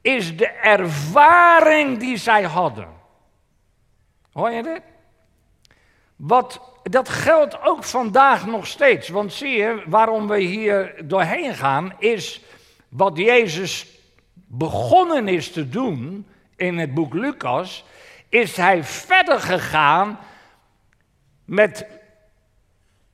is 0.00 0.36
de 0.36 0.46
ervaring 0.48 1.98
die 1.98 2.16
zij 2.16 2.42
hadden. 2.42 2.88
Hoor 4.32 4.50
je 4.50 4.62
dit? 4.62 4.82
Wat, 6.16 6.60
dat 6.82 7.08
geldt 7.08 7.64
ook 7.64 7.84
vandaag 7.84 8.46
nog 8.46 8.66
steeds. 8.66 9.08
Want 9.08 9.32
zie 9.32 9.56
je, 9.56 9.82
waarom 9.86 10.28
we 10.28 10.38
hier 10.38 10.94
doorheen 11.04 11.54
gaan, 11.54 11.92
is 11.98 12.40
wat 12.88 13.16
Jezus 13.16 13.86
begonnen 14.46 15.28
is 15.28 15.52
te 15.52 15.68
doen 15.68 16.26
in 16.56 16.78
het 16.78 16.94
boek 16.94 17.14
Lucas, 17.14 17.84
is 18.28 18.56
hij 18.56 18.84
verder 18.84 19.40
gegaan 19.40 20.18
met 21.44 21.86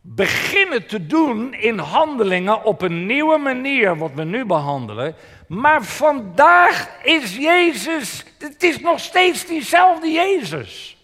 beginnen 0.01 0.87
te 0.87 1.07
doen 1.07 1.55
in 1.55 1.79
handelingen 1.79 2.65
op 2.65 2.83
een 2.83 3.07
nieuwe 3.07 3.39
manier, 3.39 3.97
wat 3.97 4.13
we 4.15 4.25
nu 4.25 4.45
behandelen. 4.45 5.15
Maar 5.47 5.83
vandaag 5.83 6.89
is 7.03 7.37
Jezus, 7.37 8.25
het 8.39 8.63
is 8.63 8.79
nog 8.81 9.01
steeds 9.01 9.47
diezelfde 9.47 10.11
Jezus. 10.11 10.97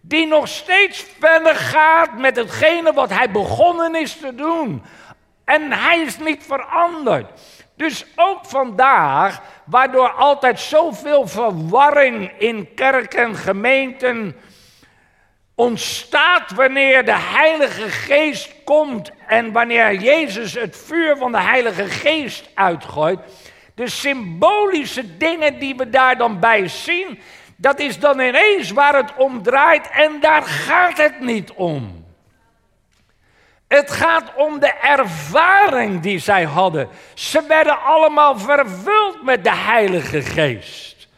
Die 0.00 0.26
nog 0.26 0.48
steeds 0.48 1.06
verder 1.18 1.54
gaat 1.54 2.18
met 2.18 2.36
hetgene 2.36 2.92
wat 2.92 3.10
hij 3.10 3.30
begonnen 3.30 3.94
is 3.94 4.16
te 4.16 4.34
doen. 4.34 4.82
En 5.44 5.72
hij 5.72 6.00
is 6.00 6.18
niet 6.18 6.42
veranderd. 6.42 7.40
Dus 7.76 8.06
ook 8.16 8.44
vandaag, 8.46 9.42
waardoor 9.64 10.10
altijd 10.10 10.60
zoveel 10.60 11.28
verwarring 11.28 12.32
in 12.38 12.74
kerken, 12.74 13.36
gemeenten, 13.36 14.36
ontstaat 15.54 16.50
wanneer 16.50 17.04
de 17.04 17.16
Heilige 17.16 17.88
Geest 17.88 18.54
komt 18.64 19.10
en 19.30 19.52
wanneer 19.52 19.94
Jezus 19.94 20.54
het 20.54 20.76
vuur 20.86 21.16
van 21.16 21.32
de 21.32 21.40
Heilige 21.40 21.84
Geest 21.84 22.50
uitgooit. 22.54 23.20
De 23.74 23.88
symbolische 23.88 25.16
dingen 25.16 25.58
die 25.58 25.76
we 25.76 25.90
daar 25.90 26.16
dan 26.16 26.40
bij 26.40 26.68
zien, 26.68 27.20
dat 27.56 27.78
is 27.78 27.98
dan 27.98 28.20
ineens 28.20 28.70
waar 28.70 28.94
het 28.94 29.14
om 29.16 29.42
draait 29.42 29.90
en 29.90 30.20
daar 30.20 30.42
gaat 30.42 30.96
het 30.96 31.20
niet 31.20 31.52
om. 31.52 32.04
Het 33.68 33.90
gaat 33.90 34.34
om 34.36 34.58
de 34.60 34.72
ervaring 34.82 36.00
die 36.00 36.18
zij 36.18 36.44
hadden. 36.44 36.88
Ze 37.14 37.42
werden 37.48 37.82
allemaal 37.82 38.38
vervuld 38.38 39.22
met 39.22 39.44
de 39.44 39.54
Heilige 39.54 40.22
Geest. 40.22 41.08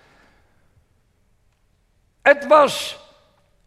Het 2.22 2.46
was, 2.46 3.01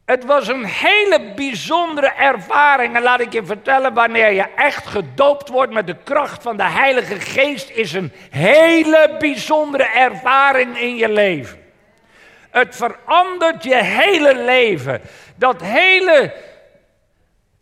het 0.06 0.26
was 0.26 0.48
een 0.48 0.66
hele 0.66 1.34
bijzondere 1.36 2.12
ervaring. 2.12 2.96
En 2.96 3.02
laat 3.02 3.20
ik 3.20 3.34
je 3.34 3.46
vertellen, 3.46 3.94
wanneer 3.94 4.32
je 4.32 4.46
echt 4.56 4.88
gedoopt 4.88 5.50
wordt 5.50 5.74
met 5.74 5.88
de 5.88 5.96
kracht 6.04 6.42
van 6.44 6.58
de 6.58 6.64
Heilige 6.64 7.20
Geest, 7.20 7.70
is 7.70 7.94
een 7.94 8.12
hele 8.30 9.16
bijzondere 9.20 9.84
ervaring 9.84 10.80
in 10.80 10.96
je 10.96 11.10
leven. 11.10 11.64
Het 12.50 12.76
verandert 12.76 13.64
je 13.64 13.76
hele 13.76 14.36
leven. 14.36 15.02
Dat 15.36 15.62
hele 15.62 16.34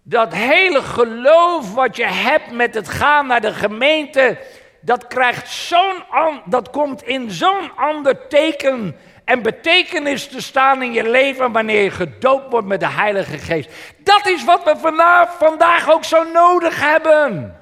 dat 0.05 0.33
hele 0.33 0.81
geloof 0.81 1.73
wat 1.73 1.95
je 1.95 2.05
hebt 2.05 2.51
met 2.51 2.73
het 2.73 2.89
gaan 2.89 3.27
naar 3.27 3.41
de 3.41 3.53
gemeente, 3.53 4.37
dat 4.85 5.07
krijgt 5.07 5.49
zo'n, 5.49 6.03
dat 6.45 6.69
komt 6.69 7.03
in 7.03 7.31
zo'n 7.31 7.75
ander 7.75 8.27
teken 8.27 8.95
en 9.25 9.41
betekenis 9.41 10.27
te 10.27 10.41
staan 10.41 10.81
in 10.81 10.93
je 10.93 11.09
leven 11.09 11.51
wanneer 11.51 11.83
je 11.83 11.91
gedoopt 11.91 12.51
wordt 12.51 12.67
met 12.67 12.79
de 12.79 12.89
Heilige 12.89 13.37
Geest. 13.37 13.69
Dat 13.97 14.27
is 14.27 14.43
wat 14.43 14.63
we 14.63 14.77
vanaf, 14.77 15.37
vandaag 15.37 15.91
ook 15.91 16.03
zo 16.03 16.23
nodig 16.23 16.79
hebben. 16.79 17.57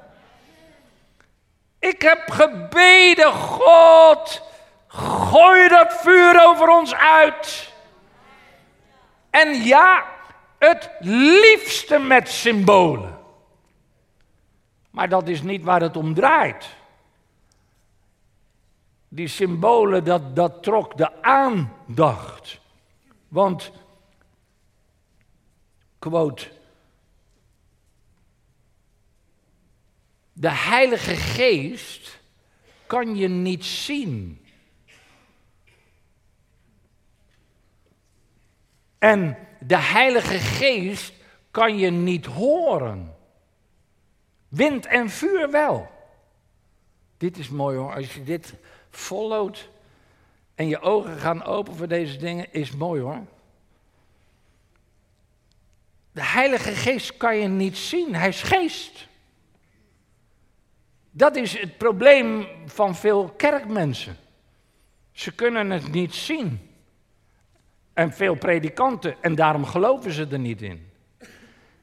Ik 1.79 2.01
heb 2.01 2.29
gebeden, 2.31 3.33
God, 3.33 4.41
gooi 4.87 5.67
dat 5.67 5.93
vuur 5.93 6.47
over 6.47 6.69
ons 6.69 6.95
uit. 6.95 7.73
En 9.29 9.53
ja, 9.53 10.03
het 10.59 10.89
liefste 10.99 11.99
met 11.99 12.29
symbolen. 12.29 13.19
Maar 14.91 15.09
dat 15.09 15.27
is 15.27 15.41
niet 15.41 15.63
waar 15.63 15.81
het 15.81 15.97
om 15.97 16.13
draait. 16.13 16.79
Die 19.13 19.27
symbolen, 19.27 20.03
dat, 20.03 20.35
dat 20.35 20.63
trok 20.63 20.97
de 20.97 21.21
aandacht. 21.21 22.59
Want, 23.27 23.71
quote, 25.99 26.51
de 30.33 30.49
Heilige 30.49 31.15
Geest 31.15 32.19
kan 32.87 33.15
je 33.15 33.27
niet 33.27 33.65
zien. 33.65 34.45
En 38.97 39.37
de 39.59 39.77
Heilige 39.77 40.39
Geest 40.39 41.13
kan 41.51 41.77
je 41.77 41.89
niet 41.89 42.25
horen. 42.25 43.15
Wind 44.47 44.85
en 44.85 45.09
vuur 45.09 45.51
wel. 45.51 45.89
Dit 47.17 47.37
is 47.37 47.49
mooi 47.49 47.77
hoor, 47.77 47.93
als 47.93 48.13
je 48.13 48.23
dit 48.23 48.53
followt 48.91 49.69
en 50.55 50.67
je 50.67 50.81
ogen 50.81 51.17
gaan 51.17 51.43
open 51.43 51.75
voor 51.75 51.87
deze 51.87 52.17
dingen, 52.17 52.53
is 52.53 52.71
mooi 52.71 53.01
hoor. 53.01 53.25
De 56.11 56.23
Heilige 56.23 56.71
Geest 56.71 57.17
kan 57.17 57.37
je 57.37 57.47
niet 57.47 57.77
zien, 57.77 58.15
hij 58.15 58.27
is 58.27 58.41
geest. 58.41 59.07
Dat 61.11 61.35
is 61.35 61.59
het 61.59 61.77
probleem 61.77 62.47
van 62.65 62.95
veel 62.95 63.29
kerkmensen. 63.29 64.17
Ze 65.11 65.35
kunnen 65.35 65.69
het 65.69 65.91
niet 65.91 66.13
zien. 66.15 66.69
En 67.93 68.13
veel 68.13 68.35
predikanten, 68.35 69.15
en 69.21 69.35
daarom 69.35 69.65
geloven 69.65 70.11
ze 70.11 70.27
er 70.27 70.39
niet 70.39 70.61
in. 70.61 70.91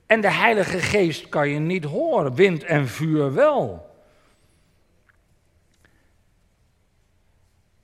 En 0.07 0.21
de 0.21 0.33
Heilige 0.33 0.79
Geest 0.79 1.29
kan 1.29 1.49
je 1.49 1.59
niet 1.59 1.85
horen, 1.85 2.35
wind 2.35 2.65
en 2.65 2.89
vuur 2.89 3.35
wel. 3.35 3.88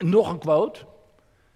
Nog 0.09 0.29
een 0.29 0.39
quote. 0.39 0.85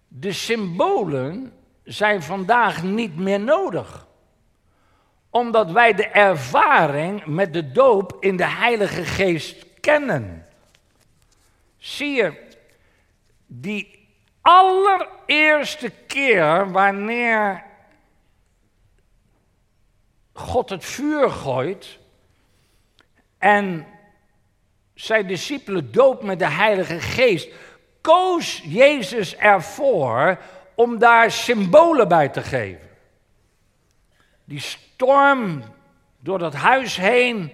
De 0.08 0.32
symbolen 0.32 1.54
zijn 1.84 2.24
vandaag 2.24 2.84
niet 2.84 3.18
meer 3.18 3.40
nodig. 3.40 4.08
Omdat 5.30 5.72
wij 5.72 5.94
de 5.94 6.08
ervaring 6.08 7.26
met 7.26 7.54
de 7.54 7.72
doop 7.72 8.18
in 8.20 8.38
de 8.38 8.48
Heilige 8.48 9.04
Geest 9.04 9.66
kennen. 9.80 10.46
Zie 11.78 12.12
je, 12.12 12.48
die 13.46 14.08
allereerste 14.42 15.90
keer 16.08 16.72
wanneer 16.72 17.64
God 20.34 20.70
het 20.70 20.86
vuur 20.86 21.30
gooit 21.30 22.00
en 23.38 23.88
zijn 24.94 25.28
discipelen 25.28 25.92
doopt 25.92 26.24
met 26.24 26.40
de 26.40 26.50
Heilige 26.50 27.00
Geest, 27.00 27.50
koos 28.02 28.62
Jezus 28.66 29.36
ervoor 29.36 30.40
om 30.76 30.98
daar 30.98 31.32
symbolen 31.32 32.08
bij 32.08 32.30
te 32.30 32.42
geven. 32.42 32.90
Die 34.46 34.60
storm 34.60 35.64
door 36.20 36.40
dat 36.40 36.54
huis 36.54 36.96
heen 36.96 37.54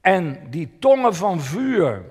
en 0.00 0.50
die 0.50 0.76
tongen 0.78 1.14
van 1.14 1.40
vuur. 1.40 2.04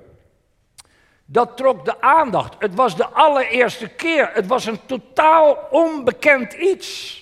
Dat 1.25 1.57
trok 1.57 1.85
de 1.85 2.01
aandacht. 2.01 2.55
Het 2.59 2.75
was 2.75 2.95
de 2.95 3.07
allereerste 3.07 3.87
keer. 3.87 4.29
Het 4.33 4.47
was 4.47 4.65
een 4.65 4.85
totaal 4.85 5.67
onbekend 5.69 6.53
iets. 6.53 7.17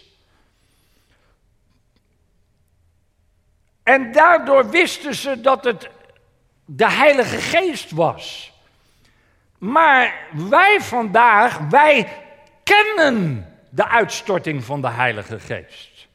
En 3.84 4.12
daardoor 4.12 4.70
wisten 4.70 5.16
ze 5.16 5.42
dat 5.42 5.64
het 5.64 5.90
de 6.66 6.92
Heilige 6.92 7.38
Geest 7.38 7.92
was. 7.92 8.54
Maar 9.58 10.28
wij 10.32 10.82
vandaag, 10.82 11.58
wij 11.70 12.08
kennen 12.63 13.48
de 13.70 13.88
uitstorting 13.88 14.63
van 14.63 14.82
de 14.82 14.89
Heilige 14.89 15.39
Geest. 15.39 16.08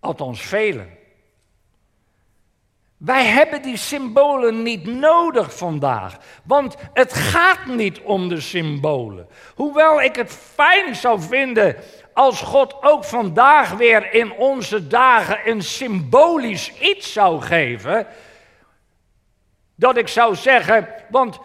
Althans, 0.00 0.40
velen. 0.40 0.96
Wij 2.96 3.24
hebben 3.24 3.62
die 3.62 3.76
symbolen 3.76 4.62
niet 4.62 4.86
nodig 4.86 5.56
vandaag, 5.56 6.16
want 6.44 6.76
het 6.92 7.12
gaat 7.12 7.66
niet 7.66 8.00
om 8.00 8.28
de 8.28 8.40
symbolen. 8.40 9.28
Hoewel 9.54 10.02
ik 10.02 10.16
het 10.16 10.32
fijn 10.32 10.94
zou 10.94 11.20
vinden 11.20 11.76
als 12.12 12.40
God 12.40 12.82
ook 12.82 13.04
vandaag 13.04 13.70
weer 13.70 14.12
in 14.12 14.32
onze 14.32 14.86
dagen 14.86 15.38
een 15.44 15.62
symbolisch 15.62 16.72
iets 16.80 17.12
zou 17.12 17.40
geven, 17.40 18.06
dat 19.78 19.96
ik 19.96 20.08
zou 20.08 20.34
zeggen, 20.34 20.88
want 21.10 21.38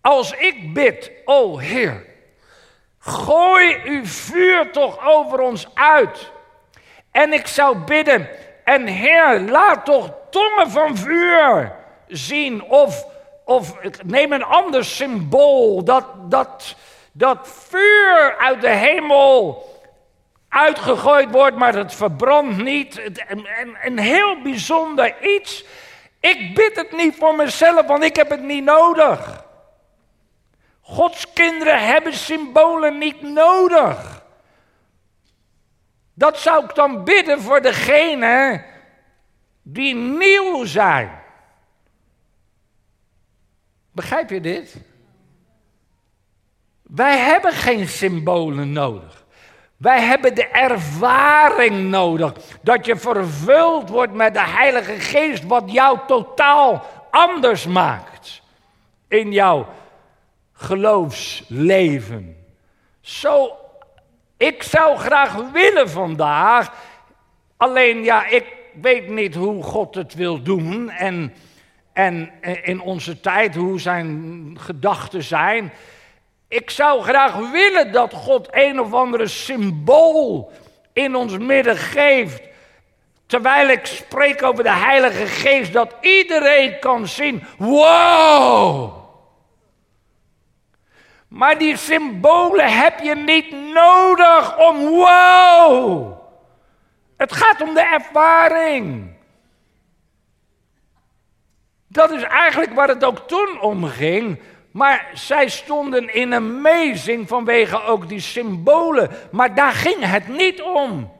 als 0.00 0.32
ik 0.32 0.74
bid, 0.74 1.10
o 1.24 1.58
Heer, 1.58 2.06
gooi 2.98 3.80
uw 3.84 4.04
vuur 4.04 4.72
toch 4.72 5.06
over 5.06 5.40
ons 5.40 5.68
uit. 5.74 6.32
En 7.10 7.32
ik 7.32 7.46
zou 7.46 7.78
bidden, 7.78 8.28
en 8.64 8.86
Heer, 8.86 9.40
laat 9.40 9.84
toch 9.84 10.12
tongen 10.30 10.70
van 10.70 10.96
vuur 10.96 11.72
zien. 12.06 12.62
Of, 12.62 13.06
of 13.44 13.76
neem 14.04 14.32
een 14.32 14.44
ander 14.44 14.84
symbool. 14.84 15.84
Dat, 15.84 16.30
dat, 16.30 16.74
dat 17.12 17.48
vuur 17.48 18.36
uit 18.38 18.60
de 18.60 18.70
hemel 18.70 19.73
uitgegooid 20.54 21.30
wordt, 21.30 21.56
maar 21.56 21.74
het 21.74 21.94
verbrandt 21.94 22.56
niet. 22.56 23.00
Een, 23.28 23.76
een 23.82 23.98
heel 23.98 24.42
bijzonder 24.42 25.22
iets. 25.22 25.64
Ik 26.20 26.54
bid 26.54 26.76
het 26.76 26.92
niet 26.92 27.16
voor 27.16 27.34
mezelf, 27.34 27.86
want 27.86 28.04
ik 28.04 28.16
heb 28.16 28.30
het 28.30 28.42
niet 28.42 28.64
nodig. 28.64 29.44
Gods 30.80 31.32
kinderen 31.32 31.86
hebben 31.86 32.14
symbolen 32.14 32.98
niet 32.98 33.22
nodig. 33.22 34.22
Dat 36.14 36.38
zou 36.38 36.64
ik 36.64 36.74
dan 36.74 37.04
bidden 37.04 37.40
voor 37.40 37.62
degene 37.62 38.64
die 39.62 39.94
nieuw 39.94 40.64
zijn. 40.64 41.22
Begrijp 43.92 44.30
je 44.30 44.40
dit? 44.40 44.76
Wij 46.82 47.18
hebben 47.18 47.52
geen 47.52 47.88
symbolen 47.88 48.72
nodig. 48.72 49.23
Wij 49.76 50.00
hebben 50.00 50.34
de 50.34 50.46
ervaring 50.46 51.90
nodig 51.90 52.32
dat 52.62 52.86
je 52.86 52.96
vervuld 52.96 53.88
wordt 53.88 54.12
met 54.12 54.34
de 54.34 54.46
Heilige 54.46 55.00
Geest, 55.00 55.44
wat 55.46 55.72
jou 55.72 55.98
totaal 56.06 56.84
anders 57.10 57.66
maakt 57.66 58.42
in 59.08 59.32
jouw 59.32 59.66
geloofsleven. 60.52 62.36
Zo 63.00 63.56
ik 64.36 64.62
zou 64.62 64.96
graag 64.96 65.50
willen 65.52 65.90
vandaag, 65.90 66.72
alleen 67.56 68.04
ja, 68.04 68.26
ik 68.26 68.44
weet 68.80 69.08
niet 69.08 69.34
hoe 69.34 69.62
God 69.62 69.94
het 69.94 70.14
wil 70.14 70.42
doen 70.42 70.90
en, 70.90 71.32
en 71.92 72.30
in 72.62 72.80
onze 72.80 73.20
tijd 73.20 73.54
hoe 73.54 73.80
zijn 73.80 74.56
gedachten 74.60 75.22
zijn. 75.22 75.72
Ik 76.54 76.70
zou 76.70 77.02
graag 77.02 77.50
willen 77.50 77.92
dat 77.92 78.12
God 78.12 78.48
een 78.50 78.80
of 78.80 78.92
andere 78.92 79.26
symbool 79.26 80.52
in 80.92 81.14
ons 81.14 81.38
midden 81.38 81.76
geeft. 81.76 82.42
Terwijl 83.26 83.68
ik 83.68 83.86
spreek 83.86 84.42
over 84.42 84.64
de 84.64 84.72
Heilige 84.74 85.26
Geest, 85.26 85.72
dat 85.72 85.94
iedereen 86.00 86.78
kan 86.78 87.06
zien: 87.06 87.42
wow! 87.58 88.92
Maar 91.28 91.58
die 91.58 91.76
symbolen 91.76 92.72
heb 92.72 93.00
je 93.00 93.14
niet 93.14 93.50
nodig 93.50 94.58
om 94.58 94.88
wow! 94.88 96.12
Het 97.16 97.32
gaat 97.32 97.60
om 97.60 97.74
de 97.74 97.82
ervaring. 97.82 99.12
Dat 101.88 102.10
is 102.10 102.22
eigenlijk 102.22 102.72
waar 102.72 102.88
het 102.88 103.04
ook 103.04 103.28
toen 103.28 103.60
om 103.60 103.84
ging. 103.84 104.40
Maar 104.74 105.10
zij 105.12 105.48
stonden 105.48 106.14
in 106.14 106.32
een 106.32 106.60
mezing 106.60 107.28
vanwege 107.28 107.82
ook 107.82 108.08
die 108.08 108.20
symbolen. 108.20 109.10
Maar 109.30 109.54
daar 109.54 109.72
ging 109.72 110.04
het 110.04 110.28
niet 110.28 110.62
om. 110.62 111.12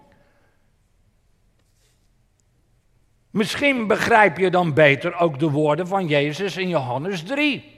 Misschien 3.31 3.87
begrijp 3.87 4.39
je 4.39 4.51
dan 4.51 4.75
beter 4.75 5.17
ook 5.17 5.39
de 5.39 5.51
woorden 5.51 5.87
van 5.87 6.07
Jezus 6.07 6.57
in 6.57 6.69
Johannes 6.69 7.23
3. 7.23 7.73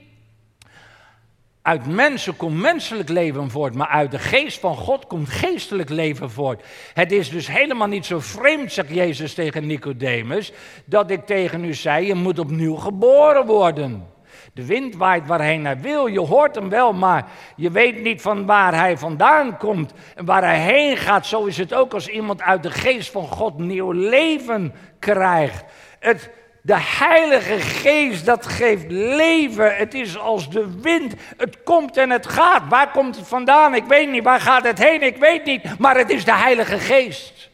Uit 1.61 1.85
mensen 1.85 2.37
komt 2.37 2.59
menselijk 2.59 3.09
leven 3.09 3.49
voort, 3.49 3.75
maar 3.75 3.87
uit 3.87 4.11
de 4.11 4.19
geest 4.19 4.59
van 4.59 4.75
God 4.75 5.07
komt 5.07 5.29
geestelijk 5.29 5.89
leven 5.89 6.31
voort. 6.31 6.65
Het 6.93 7.11
is 7.11 7.29
dus 7.29 7.47
helemaal 7.47 7.87
niet 7.87 8.05
zo 8.05 8.19
vreemd, 8.19 8.71
zegt 8.71 8.89
Jezus 8.89 9.33
tegen 9.33 9.65
Nicodemus, 9.65 10.51
dat 10.85 11.11
ik 11.11 11.25
tegen 11.25 11.63
u 11.63 11.73
zei, 11.73 12.05
je 12.05 12.15
moet 12.15 12.39
opnieuw 12.39 12.75
geboren 12.75 13.45
worden. 13.45 14.15
De 14.57 14.65
wind 14.65 14.95
waait 14.95 15.27
waarheen 15.27 15.65
hij 15.65 15.79
wil, 15.79 16.07
je 16.07 16.19
hoort 16.19 16.55
hem 16.55 16.69
wel, 16.69 16.93
maar 16.93 17.25
je 17.55 17.71
weet 17.71 18.01
niet 18.01 18.21
van 18.21 18.45
waar 18.45 18.75
hij 18.75 18.97
vandaan 18.97 19.57
komt 19.57 19.93
en 20.15 20.25
waar 20.25 20.43
hij 20.43 20.59
heen 20.59 20.97
gaat. 20.97 21.25
Zo 21.25 21.45
is 21.45 21.57
het 21.57 21.73
ook 21.73 21.93
als 21.93 22.07
iemand 22.07 22.41
uit 22.41 22.63
de 22.63 22.71
geest 22.71 23.11
van 23.11 23.27
God 23.27 23.57
nieuw 23.57 23.91
leven 23.91 24.73
krijgt. 24.99 25.63
Het, 25.99 26.29
de 26.61 26.77
Heilige 26.77 27.59
Geest, 27.59 28.25
dat 28.25 28.45
geeft 28.45 28.85
leven. 28.91 29.75
Het 29.75 29.93
is 29.93 30.17
als 30.17 30.49
de 30.49 30.81
wind. 30.81 31.13
Het 31.37 31.63
komt 31.63 31.97
en 31.97 32.09
het 32.09 32.27
gaat. 32.27 32.61
Waar 32.69 32.91
komt 32.91 33.15
het 33.15 33.27
vandaan? 33.27 33.75
Ik 33.75 33.85
weet 33.85 34.09
niet. 34.09 34.23
Waar 34.23 34.41
gaat 34.41 34.63
het 34.63 34.83
heen? 34.83 35.01
Ik 35.01 35.17
weet 35.17 35.45
niet. 35.45 35.79
Maar 35.79 35.97
het 35.97 36.09
is 36.09 36.25
de 36.25 36.35
Heilige 36.35 36.77
Geest. 36.77 37.49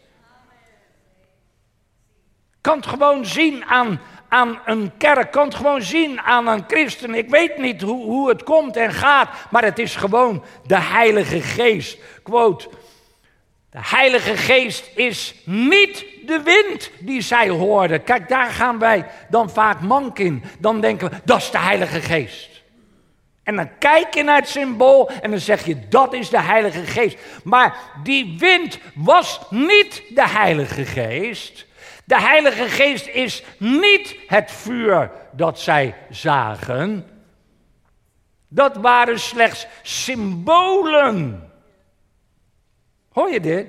Kan 2.61 2.77
het 2.77 2.85
gewoon 2.85 3.25
zien 3.25 3.65
aan, 3.65 3.99
aan 4.33 4.59
een 4.65 4.91
kerk. 4.97 5.31
Kan 5.31 5.45
het 5.45 5.55
gewoon 5.55 5.81
zien 5.81 6.21
aan 6.21 6.47
een 6.47 6.63
christen. 6.67 7.15
Ik 7.15 7.29
weet 7.29 7.57
niet 7.57 7.81
hoe, 7.81 8.05
hoe 8.05 8.29
het 8.29 8.43
komt 8.43 8.77
en 8.77 8.93
gaat. 8.93 9.29
Maar 9.49 9.63
het 9.63 9.79
is 9.79 9.95
gewoon 9.95 10.43
de 10.65 10.79
Heilige 10.79 11.41
Geest. 11.41 11.97
Quote. 12.23 12.69
De 13.71 13.79
Heilige 13.81 14.37
Geest 14.37 14.89
is 14.95 15.35
niet 15.45 16.05
de 16.25 16.41
wind 16.43 16.91
die 16.99 17.21
zij 17.21 17.49
hoorden. 17.49 18.03
Kijk, 18.03 18.29
daar 18.29 18.49
gaan 18.49 18.79
wij 18.79 19.05
dan 19.29 19.49
vaak 19.49 19.81
mank 19.81 20.19
in. 20.19 20.43
Dan 20.59 20.81
denken 20.81 21.09
we, 21.09 21.15
dat 21.23 21.37
is 21.37 21.51
de 21.51 21.59
Heilige 21.59 22.01
Geest. 22.01 22.49
En 23.43 23.55
dan 23.55 23.69
kijk 23.79 24.13
je 24.13 24.23
naar 24.23 24.39
het 24.39 24.49
symbool 24.49 25.09
en 25.21 25.29
dan 25.29 25.39
zeg 25.39 25.65
je, 25.65 25.87
dat 25.89 26.13
is 26.13 26.29
de 26.29 26.41
Heilige 26.41 26.85
Geest. 26.85 27.17
Maar 27.43 27.77
die 28.03 28.35
wind 28.39 28.79
was 28.95 29.41
niet 29.49 30.03
de 30.09 30.27
Heilige 30.29 30.85
Geest. 30.85 31.65
De 32.05 32.21
Heilige 32.21 32.69
Geest 32.69 33.07
is 33.07 33.43
niet 33.57 34.17
het 34.27 34.51
vuur 34.51 35.11
dat 35.31 35.59
zij 35.59 35.95
zagen. 36.09 37.07
Dat 38.47 38.75
waren 38.75 39.19
slechts 39.19 39.67
symbolen. 39.81 41.49
Hoor 43.11 43.29
je 43.29 43.39
dit? 43.39 43.67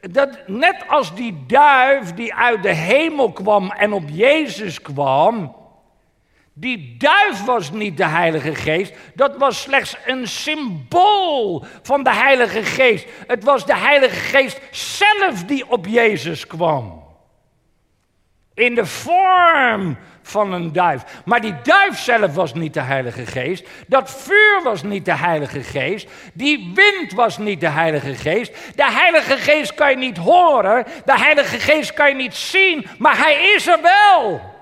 Dat 0.00 0.48
net 0.48 0.84
als 0.88 1.14
die 1.14 1.44
duif 1.46 2.14
die 2.14 2.34
uit 2.34 2.62
de 2.62 2.74
hemel 2.74 3.32
kwam 3.32 3.70
en 3.70 3.92
op 3.92 4.08
Jezus 4.08 4.82
kwam, 4.82 5.56
die 6.60 6.96
duif 6.98 7.44
was 7.44 7.70
niet 7.70 7.96
de 7.96 8.06
Heilige 8.06 8.54
Geest, 8.54 8.92
dat 9.14 9.36
was 9.36 9.62
slechts 9.62 9.96
een 10.06 10.28
symbool 10.28 11.64
van 11.82 12.02
de 12.02 12.14
Heilige 12.14 12.62
Geest. 12.62 13.06
Het 13.26 13.44
was 13.44 13.66
de 13.66 13.76
Heilige 13.76 14.14
Geest 14.14 14.60
zelf 14.70 15.44
die 15.44 15.70
op 15.70 15.86
Jezus 15.86 16.46
kwam. 16.46 17.06
In 18.54 18.74
de 18.74 18.86
vorm 18.86 19.98
van 20.22 20.52
een 20.52 20.72
duif. 20.72 21.02
Maar 21.24 21.40
die 21.40 21.54
duif 21.62 21.98
zelf 21.98 22.34
was 22.34 22.54
niet 22.54 22.74
de 22.74 22.80
Heilige 22.80 23.26
Geest. 23.26 23.68
Dat 23.86 24.10
vuur 24.10 24.60
was 24.62 24.82
niet 24.82 25.04
de 25.04 25.16
Heilige 25.16 25.62
Geest. 25.62 26.08
Die 26.32 26.72
wind 26.74 27.12
was 27.12 27.38
niet 27.38 27.60
de 27.60 27.68
Heilige 27.68 28.14
Geest. 28.14 28.52
De 28.74 28.92
Heilige 28.92 29.36
Geest 29.36 29.74
kan 29.74 29.90
je 29.90 29.96
niet 29.96 30.16
horen. 30.16 30.84
De 31.04 31.18
Heilige 31.18 31.60
Geest 31.60 31.94
kan 31.94 32.08
je 32.08 32.14
niet 32.14 32.34
zien. 32.34 32.86
Maar 32.98 33.18
hij 33.18 33.52
is 33.54 33.66
er 33.66 33.78
wel. 33.82 34.56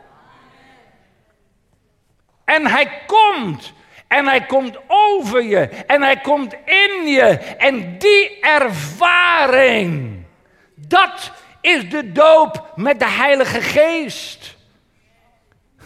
En 2.46 2.66
hij 2.66 3.02
komt. 3.06 3.72
En 4.06 4.26
hij 4.26 4.46
komt 4.46 4.78
over 4.86 5.42
je. 5.42 5.68
En 5.86 6.02
hij 6.02 6.16
komt 6.16 6.54
in 6.64 7.06
je. 7.06 7.26
En 7.58 7.98
die 7.98 8.40
ervaring. 8.40 10.16
Dat 10.74 11.32
is 11.60 11.90
de 11.90 12.12
doop 12.12 12.72
met 12.74 12.98
de 12.98 13.08
Heilige 13.08 13.60
Geest. 13.60 14.56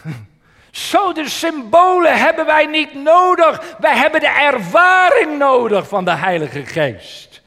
Zo 0.71 1.13
de 1.13 1.29
symbolen 1.29 2.17
hebben 2.17 2.45
wij 2.45 2.65
niet 2.65 2.93
nodig. 2.93 3.75
Wij 3.79 3.95
hebben 3.97 4.19
de 4.19 4.37
ervaring 4.39 5.37
nodig 5.37 5.87
van 5.87 6.05
de 6.05 6.15
Heilige 6.15 6.65
Geest. 6.65 7.41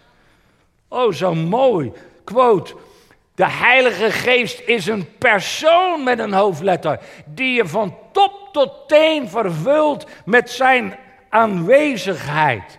Oh, 0.88 1.12
zo 1.12 1.34
mooi. 1.34 1.92
Quote. 2.24 2.74
De 3.34 3.50
Heilige 3.50 4.10
Geest 4.10 4.60
is 4.60 4.86
een 4.86 5.18
persoon 5.18 6.02
met 6.02 6.18
een 6.18 6.32
hoofdletter 6.32 6.98
die 7.26 7.54
je 7.54 7.66
van 7.66 7.96
top 8.12 8.43
tot 8.54 8.88
teen 8.88 9.28
vervult 9.28 10.06
met 10.24 10.50
zijn 10.50 10.96
aanwezigheid. 11.28 12.78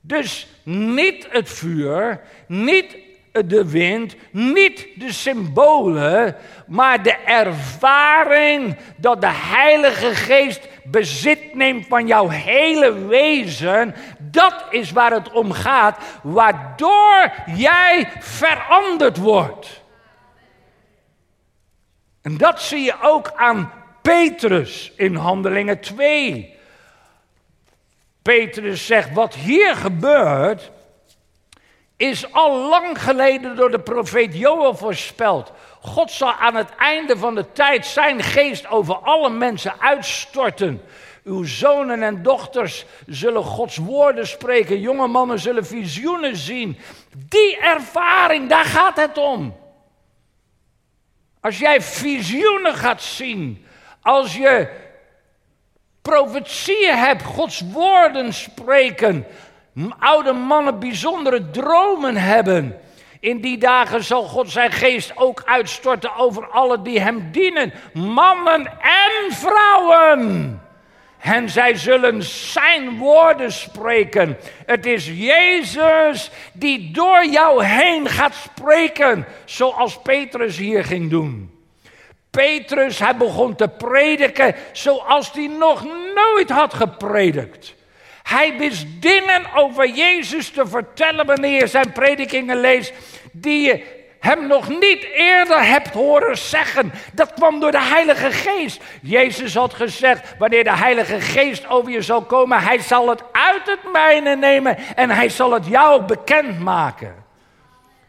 Dus 0.00 0.46
niet 0.62 1.26
het 1.30 1.50
vuur, 1.50 2.20
niet 2.46 2.96
de 3.32 3.70
wind, 3.70 4.14
niet 4.30 4.88
de 4.94 5.12
symbolen, 5.12 6.36
maar 6.66 7.02
de 7.02 7.16
ervaring 7.16 8.76
dat 8.96 9.20
de 9.20 9.32
Heilige 9.32 10.14
Geest 10.14 10.68
bezit 10.84 11.54
neemt 11.54 11.86
van 11.86 12.06
jouw 12.06 12.28
hele 12.28 13.06
wezen. 13.06 13.94
Dat 14.18 14.64
is 14.70 14.92
waar 14.92 15.12
het 15.12 15.32
om 15.32 15.52
gaat, 15.52 15.98
waardoor 16.22 17.32
jij 17.54 18.08
veranderd 18.18 19.16
wordt. 19.16 19.82
En 22.22 22.36
dat 22.36 22.62
zie 22.62 22.80
je 22.80 22.94
ook 23.00 23.32
aan 23.36 23.81
Petrus 24.02 24.92
in 24.96 25.14
Handelingen 25.14 25.80
2. 25.80 26.56
Petrus 28.22 28.86
zegt: 28.86 29.12
Wat 29.12 29.34
hier 29.34 29.76
gebeurt 29.76 30.70
is 31.96 32.32
al 32.32 32.68
lang 32.68 33.02
geleden 33.02 33.56
door 33.56 33.70
de 33.70 33.80
profeet 33.80 34.34
Joel 34.34 34.74
voorspeld. 34.74 35.52
God 35.80 36.10
zal 36.10 36.32
aan 36.32 36.54
het 36.54 36.74
einde 36.76 37.16
van 37.16 37.34
de 37.34 37.52
tijd 37.52 37.86
zijn 37.86 38.22
geest 38.22 38.66
over 38.66 38.94
alle 38.94 39.30
mensen 39.30 39.80
uitstorten. 39.80 40.82
Uw 41.24 41.44
zonen 41.44 42.02
en 42.02 42.22
dochters 42.22 42.84
zullen 43.06 43.44
Gods 43.44 43.76
woorden 43.76 44.26
spreken. 44.26 44.80
Jonge 44.80 45.06
mannen 45.06 45.38
zullen 45.38 45.66
visioenen 45.66 46.36
zien. 46.36 46.78
Die 47.28 47.58
ervaring, 47.58 48.48
daar 48.48 48.64
gaat 48.64 48.96
het 48.96 49.18
om. 49.18 49.56
Als 51.40 51.58
jij 51.58 51.80
visioenen 51.80 52.74
gaat 52.74 53.02
zien, 53.02 53.66
als 54.02 54.36
je 54.36 54.68
profetieën 56.02 56.96
hebt, 56.96 57.22
Gods 57.22 57.62
woorden 57.72 58.32
spreken, 58.32 59.26
oude 59.98 60.32
mannen 60.32 60.78
bijzondere 60.78 61.50
dromen 61.50 62.16
hebben. 62.16 62.80
In 63.20 63.40
die 63.40 63.58
dagen 63.58 64.04
zal 64.04 64.22
God 64.22 64.50
zijn 64.50 64.72
geest 64.72 65.12
ook 65.16 65.42
uitstorten 65.44 66.16
over 66.16 66.48
alle 66.48 66.82
die 66.82 67.00
hem 67.00 67.32
dienen, 67.32 67.72
mannen 67.92 68.66
en 68.80 69.34
vrouwen. 69.34 70.60
En 71.18 71.48
zij 71.50 71.76
zullen 71.76 72.22
zijn 72.22 72.98
woorden 72.98 73.52
spreken. 73.52 74.38
Het 74.66 74.86
is 74.86 75.06
Jezus 75.06 76.30
die 76.52 76.90
door 76.92 77.26
jou 77.26 77.64
heen 77.64 78.08
gaat 78.08 78.34
spreken, 78.34 79.26
zoals 79.44 80.02
Petrus 80.02 80.56
hier 80.56 80.84
ging 80.84 81.10
doen. 81.10 81.61
Petrus, 82.32 82.98
hij 82.98 83.16
begon 83.16 83.54
te 83.54 83.68
prediken 83.68 84.54
zoals 84.72 85.32
hij 85.32 85.46
nog 85.46 85.84
nooit 86.14 86.50
had 86.50 86.74
gepredikt. 86.74 87.74
Hij 88.22 88.56
wist 88.58 88.86
dingen 89.00 89.42
over 89.54 89.88
Jezus 89.88 90.50
te 90.50 90.66
vertellen 90.66 91.26
wanneer 91.26 91.60
je 91.60 91.66
zijn 91.66 91.92
predikingen 91.92 92.60
leest, 92.60 92.92
die 93.32 93.60
je 93.60 94.02
hem 94.20 94.46
nog 94.46 94.68
niet 94.68 95.06
eerder 95.14 95.64
hebt 95.64 95.88
horen 95.88 96.38
zeggen. 96.38 96.92
Dat 97.12 97.32
kwam 97.34 97.60
door 97.60 97.70
de 97.70 97.82
Heilige 97.82 98.30
Geest. 98.30 98.82
Jezus 99.02 99.54
had 99.54 99.74
gezegd, 99.74 100.34
wanneer 100.38 100.64
de 100.64 100.76
Heilige 100.76 101.20
Geest 101.20 101.68
over 101.68 101.92
je 101.92 102.02
zal 102.02 102.22
komen, 102.22 102.58
hij 102.58 102.78
zal 102.78 103.08
het 103.08 103.22
uit 103.32 103.66
het 103.66 103.92
mijne 103.92 104.36
nemen 104.36 104.76
en 104.94 105.10
hij 105.10 105.28
zal 105.28 105.52
het 105.52 105.66
jou 105.66 106.02
bekend 106.02 106.60
maken. 106.60 107.22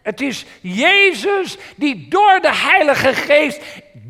Het 0.03 0.21
is 0.21 0.45
Jezus 0.61 1.57
die 1.75 2.07
door 2.09 2.39
de 2.41 2.55
Heilige 2.55 3.13
Geest 3.13 3.61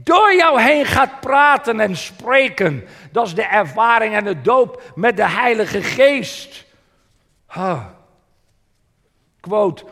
door 0.03 0.33
jou 0.33 0.61
heen 0.61 0.85
gaat 0.85 1.19
praten 1.19 1.79
en 1.79 1.97
spreken. 1.97 2.87
Dat 3.11 3.25
is 3.25 3.35
de 3.35 3.43
ervaring 3.43 4.15
en 4.15 4.23
de 4.23 4.41
doop 4.41 4.81
met 4.95 5.17
de 5.17 5.29
Heilige 5.29 5.83
Geest. 5.83 6.65
Quote, 9.39 9.85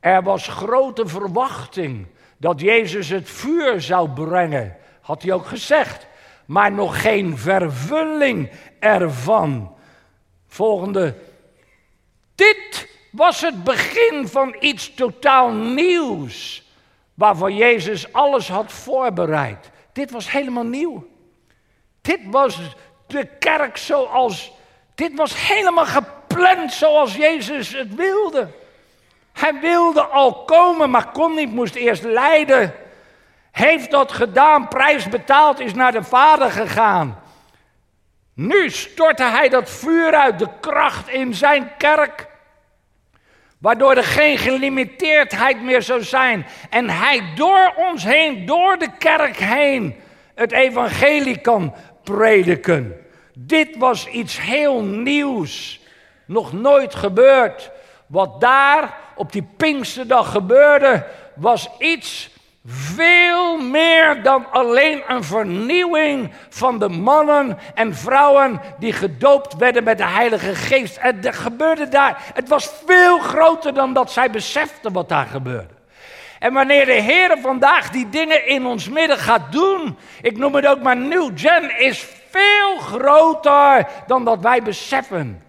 er 0.00 0.22
was 0.22 0.48
grote 0.48 1.06
verwachting 1.06 2.06
dat 2.36 2.60
Jezus 2.60 3.08
het 3.08 3.30
vuur 3.30 3.80
zou 3.80 4.10
brengen, 4.10 4.76
had 5.00 5.22
hij 5.22 5.32
ook 5.32 5.46
gezegd, 5.46 6.06
maar 6.46 6.72
nog 6.72 7.00
geen 7.00 7.38
vervulling 7.38 8.50
ervan. 8.80 9.74
Volgende, 10.48 11.14
dit 12.34 12.88
was 13.10 13.40
het 13.40 13.64
begin 13.64 14.28
van 14.28 14.56
iets 14.60 14.94
totaal 14.94 15.52
nieuws, 15.52 16.63
waarvoor 17.14 17.52
Jezus 17.52 18.12
alles 18.12 18.48
had 18.48 18.72
voorbereid. 18.72 19.70
Dit 19.92 20.10
was 20.10 20.30
helemaal 20.30 20.64
nieuw. 20.64 21.06
Dit 22.00 22.20
was 22.24 22.60
de 23.06 23.26
kerk 23.38 23.76
zoals, 23.76 24.52
dit 24.94 25.14
was 25.14 25.46
helemaal 25.46 25.86
gepland 25.86 26.72
zoals 26.72 27.14
Jezus 27.16 27.72
het 27.72 27.94
wilde. 27.94 28.48
Hij 29.32 29.60
wilde 29.60 30.02
al 30.02 30.44
komen, 30.44 30.90
maar 30.90 31.10
kon 31.10 31.34
niet, 31.34 31.52
moest 31.52 31.74
eerst 31.74 32.02
lijden. 32.02 32.74
Heeft 33.50 33.90
dat 33.90 34.12
gedaan, 34.12 34.68
prijs 34.68 35.08
betaald, 35.08 35.60
is 35.60 35.74
naar 35.74 35.92
de 35.92 36.02
Vader 36.02 36.50
gegaan. 36.50 37.22
Nu 38.34 38.70
stortte 38.70 39.24
hij 39.24 39.48
dat 39.48 39.70
vuur 39.70 40.14
uit, 40.14 40.38
de 40.38 40.48
kracht 40.60 41.08
in 41.08 41.34
zijn 41.34 41.76
kerk. 41.78 42.32
Waardoor 43.64 43.96
er 43.96 44.04
geen 44.04 44.38
gelimiteerdheid 44.38 45.62
meer 45.62 45.82
zou 45.82 46.02
zijn. 46.02 46.46
En 46.70 46.90
hij 46.90 47.22
door 47.34 47.72
ons 47.76 48.04
heen, 48.04 48.46
door 48.46 48.78
de 48.78 48.88
kerk 48.98 49.36
heen, 49.36 49.94
het 50.34 50.52
evangelie 50.52 51.38
kan 51.38 51.74
prediken. 52.02 52.96
Dit 53.34 53.76
was 53.76 54.06
iets 54.08 54.40
heel 54.40 54.82
nieuws. 54.82 55.80
Nog 56.26 56.52
nooit 56.52 56.94
gebeurd. 56.94 57.70
Wat 58.06 58.40
daar 58.40 58.98
op 59.14 59.32
die 59.32 59.48
Pinksterdag 59.56 60.30
gebeurde, 60.30 61.06
was 61.34 61.68
iets 61.78 62.30
veel 62.66 63.58
meer 63.58 64.22
dan 64.22 64.46
alleen 64.50 65.02
een 65.06 65.24
vernieuwing 65.24 66.32
van 66.48 66.78
de 66.78 66.88
mannen 66.88 67.58
en 67.74 67.94
vrouwen 67.94 68.60
die 68.78 68.92
gedoopt 68.92 69.56
werden 69.56 69.84
met 69.84 69.98
de 69.98 70.06
Heilige 70.06 70.54
Geest. 70.54 71.00
Het 71.00 71.36
gebeurde 71.36 71.88
daar. 71.88 72.22
Het 72.34 72.48
was 72.48 72.72
veel 72.86 73.18
groter 73.18 73.74
dan 73.74 73.92
dat 73.92 74.12
zij 74.12 74.30
beseften 74.30 74.92
wat 74.92 75.08
daar 75.08 75.26
gebeurde. 75.26 75.74
En 76.38 76.52
wanneer 76.52 76.86
de 76.86 76.92
Heer 76.92 77.38
vandaag 77.42 77.90
die 77.90 78.08
dingen 78.08 78.46
in 78.46 78.66
ons 78.66 78.88
midden 78.88 79.18
gaat 79.18 79.52
doen, 79.52 79.96
ik 80.22 80.36
noem 80.36 80.54
het 80.54 80.66
ook 80.66 80.82
maar 80.82 80.96
New 80.96 81.30
Gen, 81.34 81.78
is 81.78 82.06
veel 82.30 82.78
groter 82.78 83.86
dan 84.06 84.24
dat 84.24 84.40
wij 84.40 84.62
beseffen 84.62 85.42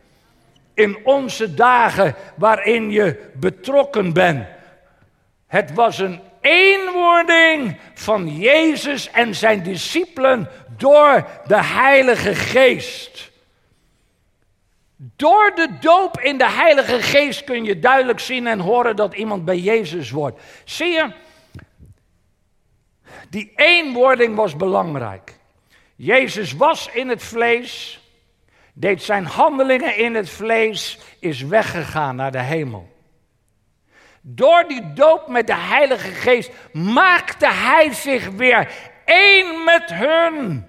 in 0.74 0.98
onze 1.04 1.54
dagen 1.54 2.16
waarin 2.36 2.92
je 2.92 3.30
betrokken 3.34 4.14
bent. 4.14 4.46
Het 5.48 5.74
was 5.74 6.00
een 6.00 6.20
eenwording 7.06 7.78
van 7.94 8.38
Jezus 8.38 9.12
en 9.12 9.36
zijn 9.36 9.64
discipelen 9.64 10.50
door 10.78 11.28
de 11.48 11.64
Heilige 11.64 12.36
Geest. 12.36 13.32
Door 14.96 15.52
de 15.56 15.68
doop 15.80 16.20
in 16.20 16.38
de 16.38 16.50
Heilige 16.50 17.02
Geest 17.02 17.44
kun 17.44 17.64
je 17.64 17.80
duidelijk 17.80 18.20
zien 18.20 18.48
en 18.48 18.60
horen 18.60 18.96
dat 18.96 19.14
iemand 19.14 19.46
bij 19.46 19.58
Jezus 19.58 20.12
wordt. 20.12 20.42
Zie 20.64 20.92
je, 20.92 21.12
die 23.30 23.52
eenwording 23.56 24.36
was 24.36 24.56
belangrijk. 24.56 25.34
Jezus 25.96 26.54
was 26.54 26.90
in 26.94 27.10
het 27.10 27.24
vlees, 27.24 28.02
deed 28.74 29.04
zijn 29.04 29.26
handelingen 29.26 29.98
in 29.98 30.16
het 30.16 30.30
vlees, 30.30 31.00
is 31.20 31.42
weggegaan 31.42 32.16
naar 32.16 32.32
de 32.32 32.42
hemel. 32.42 32.95
Door 34.28 34.68
die 34.68 34.94
doop 34.94 35.28
met 35.28 35.48
de 35.48 35.56
Heilige 35.56 36.12
Geest 36.12 36.52
maakte 36.74 37.48
hij 37.48 37.94
zich 37.94 38.30
weer 38.30 38.72
één 39.06 39.64
met 39.64 39.94
hun. 39.94 40.66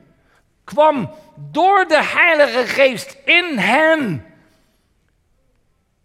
Kwam 0.65 1.11
door 1.37 1.85
de 1.89 2.03
Heilige 2.03 2.67
Geest 2.67 3.17
in 3.25 3.59
hen. 3.59 4.25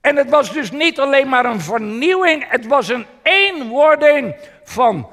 En 0.02 0.16
het 0.16 0.30
was 0.30 0.54
dus 0.54 0.72
niet 0.72 1.00
alleen 1.00 1.30
maar 1.30 1.46
een 1.46 1.62
vernieuwing, 1.62 2.50
het 2.50 2.68
was 2.68 2.90
een 2.90 3.06
eenwording 3.24 4.36
van 4.64 5.10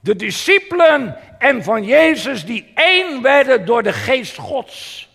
de 0.00 0.16
discipelen 0.16 1.18
en 1.38 1.64
van 1.64 1.84
Jezus 1.84 2.44
die 2.44 2.72
één 2.74 3.22
werden 3.22 3.66
door 3.66 3.82
de 3.82 3.92
Geest 3.92 4.36
Gods. 4.36 5.08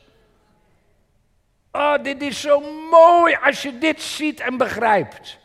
Oh, 1.71 2.03
dit 2.03 2.21
is 2.21 2.41
zo 2.41 2.59
mooi 2.91 3.37
als 3.43 3.61
je 3.61 3.77
dit 3.77 4.01
ziet 4.01 4.39
en 4.39 4.57
begrijpt. 4.57 5.39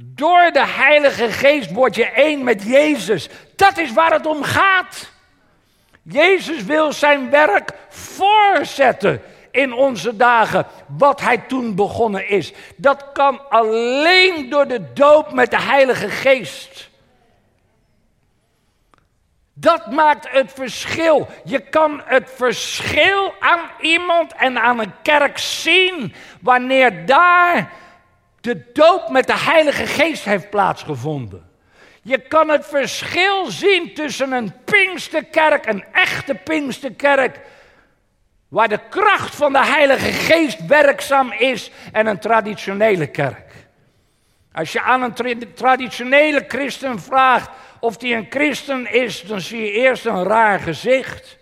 Door 0.00 0.50
de 0.52 0.66
Heilige 0.66 1.32
Geest 1.32 1.72
word 1.72 1.94
je 1.94 2.04
één 2.04 2.44
met 2.44 2.62
Jezus. 2.62 3.28
Dat 3.56 3.78
is 3.78 3.92
waar 3.92 4.12
het 4.12 4.26
om 4.26 4.42
gaat. 4.42 5.10
Jezus 6.02 6.64
wil 6.64 6.92
zijn 6.92 7.30
werk 7.30 7.72
voorzetten 7.88 9.22
in 9.50 9.72
onze 9.72 10.16
dagen, 10.16 10.66
wat 10.86 11.20
hij 11.20 11.38
toen 11.38 11.74
begonnen 11.74 12.28
is. 12.28 12.52
Dat 12.76 13.04
kan 13.12 13.48
alleen 13.48 14.50
door 14.50 14.68
de 14.68 14.92
doop 14.92 15.32
met 15.32 15.50
de 15.50 15.60
Heilige 15.60 16.08
Geest. 16.08 16.90
Dat 19.52 19.92
maakt 19.92 20.30
het 20.30 20.52
verschil. 20.52 21.28
Je 21.44 21.60
kan 21.60 22.02
het 22.04 22.30
verschil 22.34 23.34
aan 23.38 23.70
iemand 23.80 24.32
en 24.34 24.58
aan 24.58 24.78
een 24.78 24.92
kerk 25.02 25.38
zien 25.38 26.14
wanneer 26.40 27.06
daar 27.06 27.72
de 28.48 28.72
doop 28.72 29.08
met 29.08 29.26
de 29.26 29.38
Heilige 29.38 29.86
Geest 29.86 30.24
heeft 30.24 30.50
plaatsgevonden. 30.50 31.50
Je 32.02 32.18
kan 32.18 32.48
het 32.48 32.66
verschil 32.66 33.46
zien 33.46 33.94
tussen 33.94 34.32
een 34.32 34.52
Pinksterkerk, 34.64 35.66
een 35.66 35.84
echte 35.92 36.34
Pinksterkerk, 36.34 37.40
waar 38.48 38.68
de 38.68 38.80
kracht 38.90 39.34
van 39.34 39.52
de 39.52 39.64
Heilige 39.64 40.12
Geest 40.12 40.66
werkzaam 40.66 41.32
is, 41.32 41.70
en 41.92 42.06
een 42.06 42.18
traditionele 42.18 43.06
kerk. 43.06 43.52
Als 44.52 44.72
je 44.72 44.82
aan 44.82 45.02
een 45.02 45.54
traditionele 45.54 46.44
christen 46.48 47.00
vraagt 47.00 47.50
of 47.80 47.96
die 47.96 48.14
een 48.14 48.26
christen 48.30 48.92
is, 48.92 49.22
dan 49.22 49.40
zie 49.40 49.60
je 49.60 49.70
eerst 49.70 50.04
een 50.04 50.24
raar 50.24 50.60
gezicht, 50.60 51.38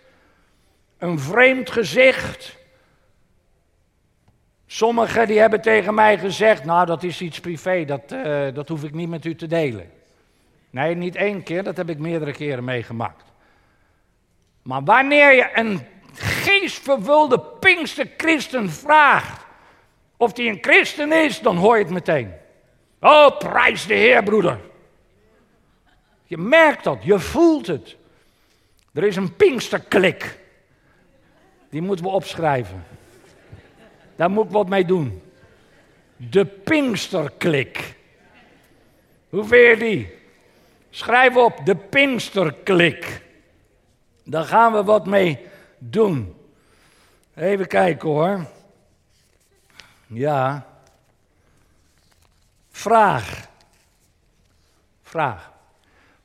een 0.99 1.19
vreemd 1.19 1.71
gezicht. 1.71 2.56
Sommigen 4.67 5.27
die 5.27 5.39
hebben 5.39 5.61
tegen 5.61 5.95
mij 5.95 6.19
gezegd, 6.19 6.65
nou 6.65 6.87
dat 6.87 7.03
is 7.03 7.21
iets 7.21 7.41
privé, 7.41 7.85
dat, 7.85 8.13
uh, 8.13 8.55
dat 8.55 8.69
hoef 8.69 8.85
ik 8.85 8.95
niet 8.95 9.09
met 9.09 9.25
u 9.25 9.35
te 9.35 9.47
delen. 9.47 9.91
Nee, 10.71 10.95
niet 10.95 11.17
één 11.17 11.43
keer, 11.43 11.63
dat 11.63 11.77
heb 11.77 11.89
ik 11.89 11.99
meerdere 11.99 12.33
keren 12.33 12.65
meegemaakt. 12.65 13.25
Maar 14.63 14.85
wanneer 14.85 15.35
je 15.35 15.51
een 15.55 15.81
geestvervulde 16.13 17.41
Pinkster 17.41 18.09
christen 18.17 18.71
vraagt 18.71 19.45
of 20.17 20.33
die 20.33 20.51
een 20.51 20.59
christen 20.61 21.13
is, 21.13 21.41
dan 21.41 21.57
hoor 21.57 21.77
je 21.77 21.85
het 21.85 21.93
meteen. 21.93 22.33
Oh, 23.01 23.39
prijs 23.39 23.87
de 23.87 23.95
Heer, 23.95 24.23
broeder. 24.23 24.61
Je 26.25 26.39
merkt 26.39 26.85
dat, 26.85 26.99
je 27.03 27.19
voelt 27.19 27.67
het. 27.67 27.97
Er 28.93 29.05
is 29.05 29.17
een 29.17 29.37
Pinksterklik. 29.37 30.39
Die 31.71 31.83
moeten 31.83 32.05
we 32.05 32.11
opschrijven. 32.11 32.85
Daar 34.17 34.31
moet 34.31 34.45
ik 34.45 34.51
wat 34.51 34.69
mee 34.69 34.85
doen. 34.85 35.23
De 36.17 36.47
Pinksterklik. 36.47 37.97
Hoe 39.29 39.57
je 39.57 39.77
die? 39.77 40.15
Schrijf 40.91 41.37
op 41.37 41.61
de 41.65 41.77
Pinksterklik. 41.77 43.23
Daar 44.25 44.45
gaan 44.45 44.73
we 44.73 44.85
wat 44.85 45.07
mee 45.07 45.39
doen. 45.79 46.37
Even 47.35 47.67
kijken 47.67 48.09
hoor. 48.09 48.47
Ja. 50.07 50.67
Vraag. 52.71 53.49
Vraag. 55.03 55.53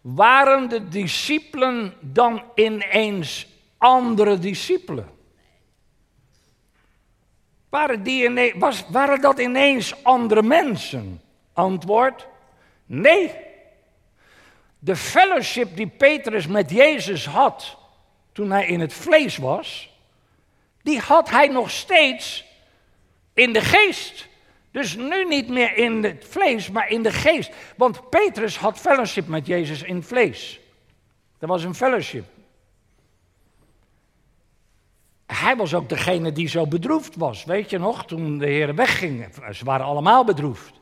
Waren 0.02 0.70
de 0.70 0.88
discipelen 0.88 1.94
dan 2.00 2.44
ineens 2.56 3.48
andere 3.78 4.40
discipelen? 4.40 5.10
Waren, 7.72 8.04
die 8.04 8.54
was, 8.56 8.86
waren 8.88 9.22
dat 9.22 9.40
ineens 9.40 10.04
andere 10.04 10.44
mensen? 10.44 11.22
Antwoord: 11.54 12.28
nee. 12.86 13.32
De 14.80 14.96
fellowship 14.96 15.76
die 15.76 15.88
Petrus 15.88 16.48
met 16.48 16.70
Jezus 16.70 17.26
had 17.26 17.78
toen 18.32 18.52
hij 18.52 18.66
in 18.66 18.80
het 18.80 18.94
vlees 18.94 19.38
was, 19.38 19.90
die 20.82 21.00
had 21.00 21.30
hij 21.30 21.48
nog 21.48 21.72
steeds 21.72 22.46
in 23.34 23.54
de 23.54 23.62
geest. 23.62 24.28
Dus 24.72 24.96
nu 24.96 25.26
niet 25.26 25.50
meer 25.50 25.78
in 25.78 26.04
het 26.04 26.26
vlees, 26.30 26.70
maar 26.70 26.90
in 26.90 27.04
de 27.04 27.12
geest. 27.12 27.52
Want 27.76 28.10
Petrus 28.10 28.58
had 28.58 28.80
fellowship 28.80 29.28
met 29.28 29.48
Jezus 29.48 29.84
in 29.84 29.96
het 29.96 30.06
vlees. 30.06 30.60
Dat 31.40 31.50
was 31.50 31.64
een 31.64 31.76
fellowship. 31.76 32.26
Hij 35.42 35.56
was 35.56 35.74
ook 35.74 35.90
degene 35.90 36.32
die 36.32 36.48
zo 36.48 36.68
bedroefd 36.68 37.16
was. 37.16 37.44
Weet 37.44 37.70
je 37.70 37.78
nog, 37.78 38.06
toen 38.06 38.38
de 38.38 38.46
heren 38.46 38.76
weggingen. 38.76 39.32
Ze 39.52 39.66
waren 39.66 39.86
allemaal 39.86 40.24
bedroefd. 40.24 40.74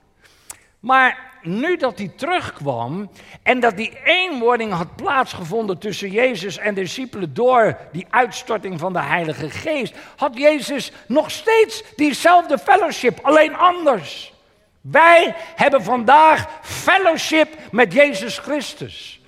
Maar 0.80 1.30
nu 1.41 1.78
dat 1.78 1.98
hij 1.98 2.12
terugkwam 2.15 3.10
en 3.43 3.60
dat 3.60 3.78
die 3.78 3.98
eenwording 4.04 4.74
had 4.74 4.95
plaatsgevonden 4.95 5.78
tussen 5.78 6.12
Jezus 6.12 6.58
en 6.58 6.74
de 6.74 6.82
discipelen 6.82 7.34
door 7.34 7.78
die 7.91 8.06
uitstorting 8.10 8.80
van 8.80 8.93
de 8.93 9.02
Heilige 9.02 9.50
Geest, 9.50 9.95
had 10.15 10.38
Jezus 10.38 10.91
nog 11.08 11.32
steeds 11.32 11.84
diezelfde 11.95 12.58
fellowship, 12.58 13.19
alleen 13.22 13.56
anders. 13.56 14.34
Wij 14.82 15.36
hebben 15.56 15.84
vandaag 15.84 16.48
fellowship 16.62 17.58
met 17.72 17.93
Jezus 17.93 18.38
Christus. 18.38 19.18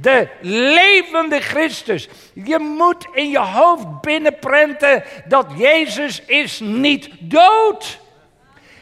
De 0.00 0.28
levende 0.40 1.40
Christus. 1.40 2.08
Je 2.32 2.58
moet 2.58 3.06
in 3.12 3.30
je 3.30 3.38
hoofd 3.38 4.00
binnenprenten 4.00 5.04
dat 5.24 5.46
Jezus 5.56 6.22
is 6.24 6.60
niet 6.60 7.08
dood. 7.20 7.98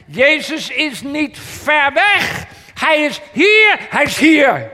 Jezus 0.07 0.71
is 0.71 1.03
niet 1.03 1.39
ver 1.39 1.93
weg. 1.93 2.47
Hij 2.75 3.05
is 3.05 3.21
hier, 3.33 3.77
hij 3.91 4.05
is 4.05 4.19
hier. 4.19 4.71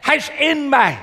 Hij 0.00 0.16
is 0.16 0.30
in 0.30 0.68
mij. 0.68 0.98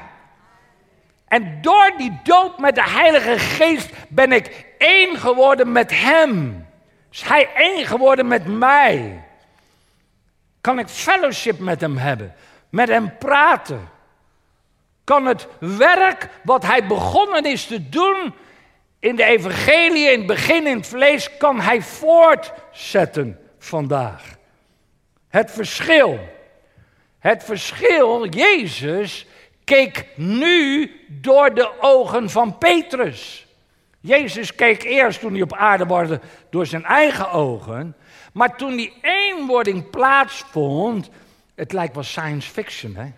En 1.27 1.61
door 1.61 1.93
die 1.97 2.19
dood 2.23 2.57
met 2.57 2.75
de 2.75 2.89
Heilige 2.89 3.39
Geest 3.39 3.89
ben 4.07 4.31
ik 4.31 4.65
één 4.77 5.17
geworden 5.17 5.71
met 5.71 5.91
Hem. 5.91 6.65
Is 7.11 7.21
Hij 7.21 7.49
één 7.55 7.85
geworden 7.85 8.27
met 8.27 8.47
mij. 8.47 9.23
Kan 10.61 10.79
ik 10.79 10.87
fellowship 10.87 11.59
met 11.59 11.81
Hem 11.81 11.97
hebben, 11.97 12.35
met 12.69 12.89
Hem 12.89 13.17
praten. 13.17 13.89
Kan 15.09 15.25
het 15.25 15.47
werk 15.59 16.29
wat 16.43 16.65
Hij 16.65 16.87
begonnen 16.87 17.45
is 17.45 17.65
te 17.65 17.89
doen 17.89 18.33
in 18.99 19.15
de 19.15 19.23
evangelie, 19.23 20.11
in 20.11 20.17
het 20.17 20.27
begin 20.27 20.67
in 20.67 20.77
het 20.77 20.87
vlees, 20.87 21.37
kan 21.37 21.59
Hij 21.59 21.81
voortzetten 21.81 23.39
vandaag. 23.57 24.23
Het 25.27 25.51
verschil. 25.51 26.19
Het 27.19 27.43
verschil, 27.43 28.27
Jezus 28.27 29.25
keek 29.63 30.05
nu 30.15 30.91
door 31.07 31.53
de 31.53 31.71
ogen 31.81 32.29
van 32.29 32.57
Petrus. 32.57 33.47
Jezus 33.99 34.55
keek 34.55 34.83
eerst 34.83 35.19
toen 35.19 35.33
hij 35.33 35.41
op 35.41 35.53
aarde 35.53 35.85
was 35.85 36.09
door 36.49 36.65
zijn 36.65 36.85
eigen 36.85 37.31
ogen. 37.31 37.95
Maar 38.33 38.55
toen 38.55 38.75
die 38.75 38.93
eenwording 39.01 39.89
plaatsvond, 39.89 41.09
het 41.55 41.71
lijkt 41.73 41.93
wel 41.93 42.03
science 42.03 42.49
fiction, 42.49 42.95
hè? 42.95 43.11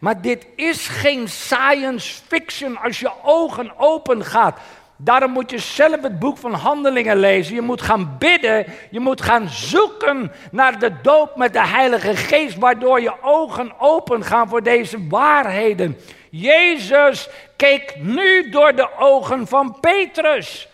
Maar 0.00 0.20
dit 0.20 0.46
is 0.56 0.88
geen 0.88 1.28
science 1.28 2.22
fiction 2.26 2.76
als 2.76 3.00
je 3.00 3.10
ogen 3.22 3.72
open 3.76 4.24
gaat. 4.24 4.58
Daarom 4.96 5.30
moet 5.30 5.50
je 5.50 5.58
zelf 5.58 6.02
het 6.02 6.18
boek 6.18 6.38
van 6.38 6.52
Handelingen 6.52 7.16
lezen. 7.16 7.54
Je 7.54 7.60
moet 7.60 7.82
gaan 7.82 8.16
bidden. 8.18 8.66
Je 8.90 9.00
moet 9.00 9.22
gaan 9.22 9.48
zoeken 9.48 10.32
naar 10.50 10.78
de 10.78 11.00
doop 11.02 11.36
met 11.36 11.52
de 11.52 11.66
Heilige 11.66 12.16
Geest, 12.16 12.58
waardoor 12.58 13.00
je 13.00 13.22
ogen 13.22 13.72
open 13.78 14.24
gaan 14.24 14.48
voor 14.48 14.62
deze 14.62 15.08
waarheden. 15.08 15.98
Jezus 16.30 17.28
keek 17.56 17.94
nu 17.98 18.50
door 18.50 18.74
de 18.74 18.88
ogen 18.98 19.46
van 19.46 19.76
Petrus. 19.80 20.68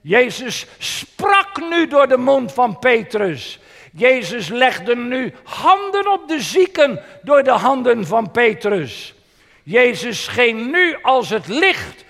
Jezus 0.00 0.66
sprak 0.78 1.60
nu 1.70 1.86
door 1.86 2.08
de 2.08 2.16
mond 2.16 2.52
van 2.52 2.78
Petrus. 2.78 3.60
Jezus 3.98 4.48
legde 4.48 4.96
nu 4.96 5.32
handen 5.44 6.12
op 6.12 6.28
de 6.28 6.40
zieken 6.40 7.02
door 7.22 7.42
de 7.42 7.50
handen 7.50 8.06
van 8.06 8.30
Petrus. 8.30 9.14
Jezus 9.62 10.24
scheen 10.24 10.70
nu 10.70 10.96
als 11.02 11.28
het 11.28 11.46
licht 11.46 12.04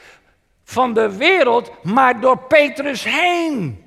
van 0.64 0.92
de 0.92 1.16
wereld, 1.16 1.72
maar 1.82 2.20
door 2.20 2.38
Petrus 2.38 3.04
heen. 3.04 3.84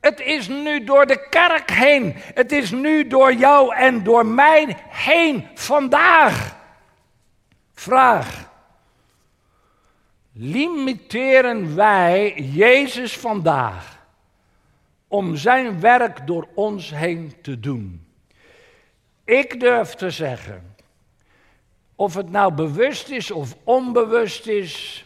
Het 0.00 0.20
is 0.20 0.48
nu 0.48 0.84
door 0.84 1.06
de 1.06 1.28
kerk 1.28 1.70
heen. 1.70 2.12
Het 2.16 2.52
is 2.52 2.70
nu 2.70 3.06
door 3.06 3.32
jou 3.32 3.74
en 3.74 4.02
door 4.02 4.26
mij 4.26 4.76
heen 4.88 5.48
vandaag. 5.54 6.56
Vraag. 7.74 8.50
Limiteren 10.32 11.76
wij 11.76 12.34
Jezus 12.34 13.16
vandaag 13.16 13.95
om 15.08 15.36
zijn 15.36 15.80
werk 15.80 16.26
door 16.26 16.48
ons 16.54 16.90
heen 16.90 17.32
te 17.42 17.60
doen? 17.60 18.06
Ik 19.24 19.60
durf 19.60 19.94
te 19.94 20.10
zeggen, 20.10 20.74
of 21.94 22.14
het 22.14 22.30
nou 22.30 22.52
bewust 22.52 23.08
is 23.08 23.30
of 23.30 23.56
onbewust 23.64 24.46
is, 24.46 25.04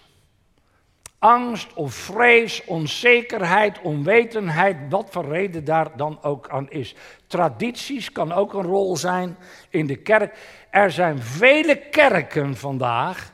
angst 1.20 1.72
of 1.74 1.94
vrees, 1.94 2.64
onzekerheid, 2.64 3.80
onwetendheid, 3.80 4.76
wat 4.88 5.08
voor 5.10 5.28
reden 5.28 5.64
daar 5.64 5.96
dan 5.96 6.22
ook 6.22 6.48
aan 6.48 6.70
is. 6.70 6.94
Tradities 7.26 8.12
kan 8.12 8.32
ook 8.32 8.54
een 8.54 8.62
rol 8.62 8.96
zijn 8.96 9.36
in 9.68 9.86
de 9.86 9.96
kerk. 9.96 10.36
Er 10.70 10.90
zijn 10.90 11.18
vele 11.18 11.76
kerken 11.76 12.56
vandaag, 12.56 13.32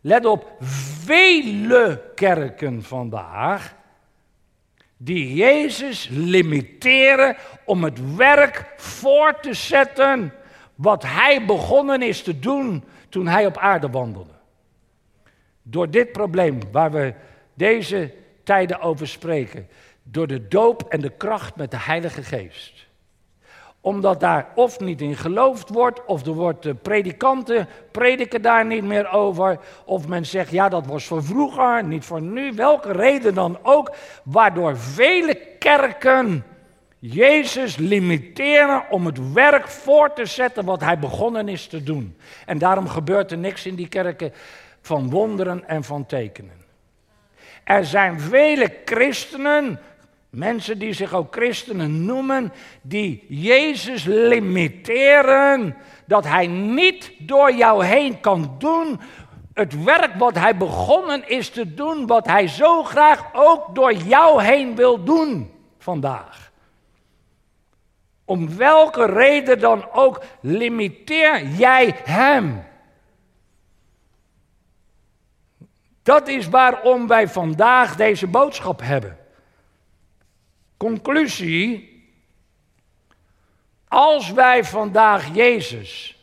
let 0.00 0.24
op, 0.24 0.56
vele 1.04 2.02
kerken 2.14 2.82
vandaag, 2.82 3.75
die 4.96 5.34
Jezus 5.34 6.08
limiteren 6.10 7.36
om 7.64 7.84
het 7.84 8.16
werk 8.16 8.72
voor 8.76 9.40
te 9.40 9.54
zetten 9.54 10.32
wat 10.74 11.02
hij 11.02 11.44
begonnen 11.46 12.02
is 12.02 12.22
te 12.22 12.38
doen 12.38 12.84
toen 13.08 13.26
hij 13.26 13.46
op 13.46 13.58
aarde 13.58 13.90
wandelde. 13.90 14.34
Door 15.62 15.90
dit 15.90 16.12
probleem 16.12 16.60
waar 16.72 16.92
we 16.92 17.14
deze 17.54 18.14
tijden 18.42 18.80
over 18.80 19.08
spreken. 19.08 19.68
Door 20.02 20.26
de 20.26 20.48
doop 20.48 20.82
en 20.82 21.00
de 21.00 21.10
kracht 21.10 21.56
met 21.56 21.70
de 21.70 21.80
Heilige 21.80 22.22
Geest. 22.22 22.75
Omdat 23.86 24.20
daar 24.20 24.46
of 24.54 24.80
niet 24.80 25.00
in 25.00 25.16
geloofd 25.16 25.68
wordt, 25.68 26.04
of 26.04 26.26
er 26.26 26.32
wordt 26.32 26.62
de 26.62 26.74
predikanten 26.74 27.68
prediken 27.90 28.42
daar 28.42 28.66
niet 28.66 28.84
meer 28.84 29.10
over. 29.10 29.58
Of 29.84 30.08
men 30.08 30.26
zegt, 30.26 30.50
ja 30.50 30.68
dat 30.68 30.86
was 30.86 31.04
voor 31.04 31.24
vroeger, 31.24 31.84
niet 31.84 32.04
voor 32.04 32.22
nu. 32.22 32.52
Welke 32.52 32.92
reden 32.92 33.34
dan 33.34 33.58
ook, 33.62 33.94
waardoor 34.22 34.78
vele 34.78 35.38
kerken 35.58 36.44
Jezus 36.98 37.76
limiteren 37.76 38.84
om 38.90 39.06
het 39.06 39.32
werk 39.32 39.68
voor 39.68 40.12
te 40.12 40.24
zetten 40.24 40.64
wat 40.64 40.80
hij 40.80 40.98
begonnen 40.98 41.48
is 41.48 41.66
te 41.66 41.82
doen. 41.82 42.16
En 42.46 42.58
daarom 42.58 42.88
gebeurt 42.88 43.30
er 43.30 43.38
niks 43.38 43.66
in 43.66 43.74
die 43.74 43.88
kerken 43.88 44.32
van 44.80 45.10
wonderen 45.10 45.68
en 45.68 45.84
van 45.84 46.06
tekenen. 46.06 46.64
Er 47.64 47.84
zijn 47.84 48.20
vele 48.20 48.76
christenen, 48.84 49.80
mensen 50.36 50.78
die 50.78 50.92
zich 50.92 51.14
ook 51.14 51.34
christenen 51.34 52.04
noemen, 52.04 52.52
die 52.82 53.24
Jezus 53.28 54.04
limiteren. 54.04 55.76
Dat 56.06 56.24
hij 56.24 56.46
niet 56.46 57.12
door 57.18 57.52
jou 57.52 57.84
heen 57.84 58.20
kan 58.20 58.54
doen 58.58 59.00
het 59.56 59.84
werk 59.84 60.14
wat 60.14 60.34
hij 60.34 60.56
begonnen 60.56 61.28
is 61.28 61.50
te 61.50 61.74
doen, 61.74 62.06
wat 62.06 62.26
hij 62.26 62.48
zo 62.48 62.82
graag 62.82 63.24
ook 63.32 63.74
door 63.74 63.92
jou 63.92 64.42
heen 64.42 64.74
wil 64.74 65.04
doen 65.04 65.52
vandaag. 65.78 66.52
Om 68.24 68.56
welke 68.56 69.06
reden 69.06 69.58
dan 69.58 69.92
ook 69.92 70.22
limiteer 70.40 71.46
jij 71.46 72.00
hem. 72.04 72.64
Dat 76.02 76.28
is 76.28 76.48
waarom 76.48 77.06
wij 77.06 77.28
vandaag 77.28 77.96
deze 77.96 78.26
boodschap 78.26 78.80
hebben. 78.82 79.18
Conclusie. 80.76 81.94
Als 83.88 84.30
wij 84.30 84.64
vandaag 84.64 85.34
Jezus 85.34 86.16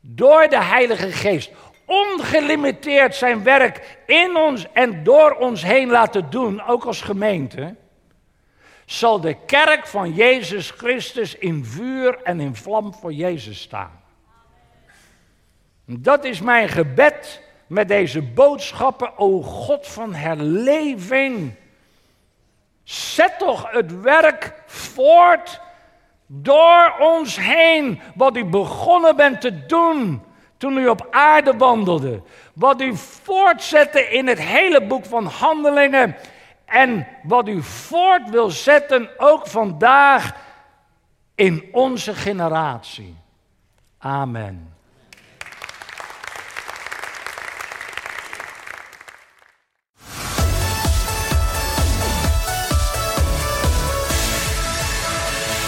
door 0.00 0.48
de 0.48 0.62
Heilige 0.62 1.12
Geest 1.12 1.50
ongelimiteerd 1.84 3.14
zijn 3.14 3.42
werk 3.42 3.98
in 4.06 4.36
ons 4.36 4.66
en 4.72 5.04
door 5.04 5.32
ons 5.32 5.62
heen 5.62 5.88
laten 5.88 6.30
doen, 6.30 6.62
ook 6.62 6.84
als 6.84 7.00
gemeente, 7.00 7.74
zal 8.84 9.20
de 9.20 9.36
kerk 9.46 9.86
van 9.86 10.14
Jezus 10.14 10.70
Christus 10.70 11.34
in 11.34 11.64
vuur 11.64 12.22
en 12.22 12.40
in 12.40 12.54
vlam 12.54 12.94
voor 12.94 13.12
Jezus 13.12 13.60
staan. 13.60 14.02
Dat 15.84 16.24
is 16.24 16.40
mijn 16.40 16.68
gebed 16.68 17.42
met 17.66 17.88
deze 17.88 18.22
boodschappen, 18.22 19.18
o 19.18 19.42
God 19.42 19.86
van 19.86 20.14
herleving. 20.14 21.54
Zet 22.88 23.38
toch 23.38 23.70
het 23.70 24.00
werk 24.00 24.52
voort 24.66 25.60
door 26.26 26.94
ons 26.98 27.36
heen, 27.36 28.00
wat 28.14 28.36
u 28.36 28.44
begonnen 28.44 29.16
bent 29.16 29.40
te 29.40 29.66
doen 29.66 30.22
toen 30.56 30.78
u 30.78 30.88
op 30.88 31.06
aarde 31.10 31.56
wandelde. 31.56 32.22
Wat 32.54 32.80
u 32.80 32.96
voortzette 32.96 34.00
in 34.00 34.26
het 34.26 34.38
hele 34.38 34.86
boek 34.86 35.04
van 35.04 35.26
Handelingen 35.26 36.16
en 36.64 37.06
wat 37.22 37.48
u 37.48 37.62
voort 37.62 38.30
wil 38.30 38.50
zetten, 38.50 39.08
ook 39.16 39.46
vandaag 39.46 40.34
in 41.34 41.68
onze 41.72 42.14
generatie. 42.14 43.16
Amen. 43.98 44.77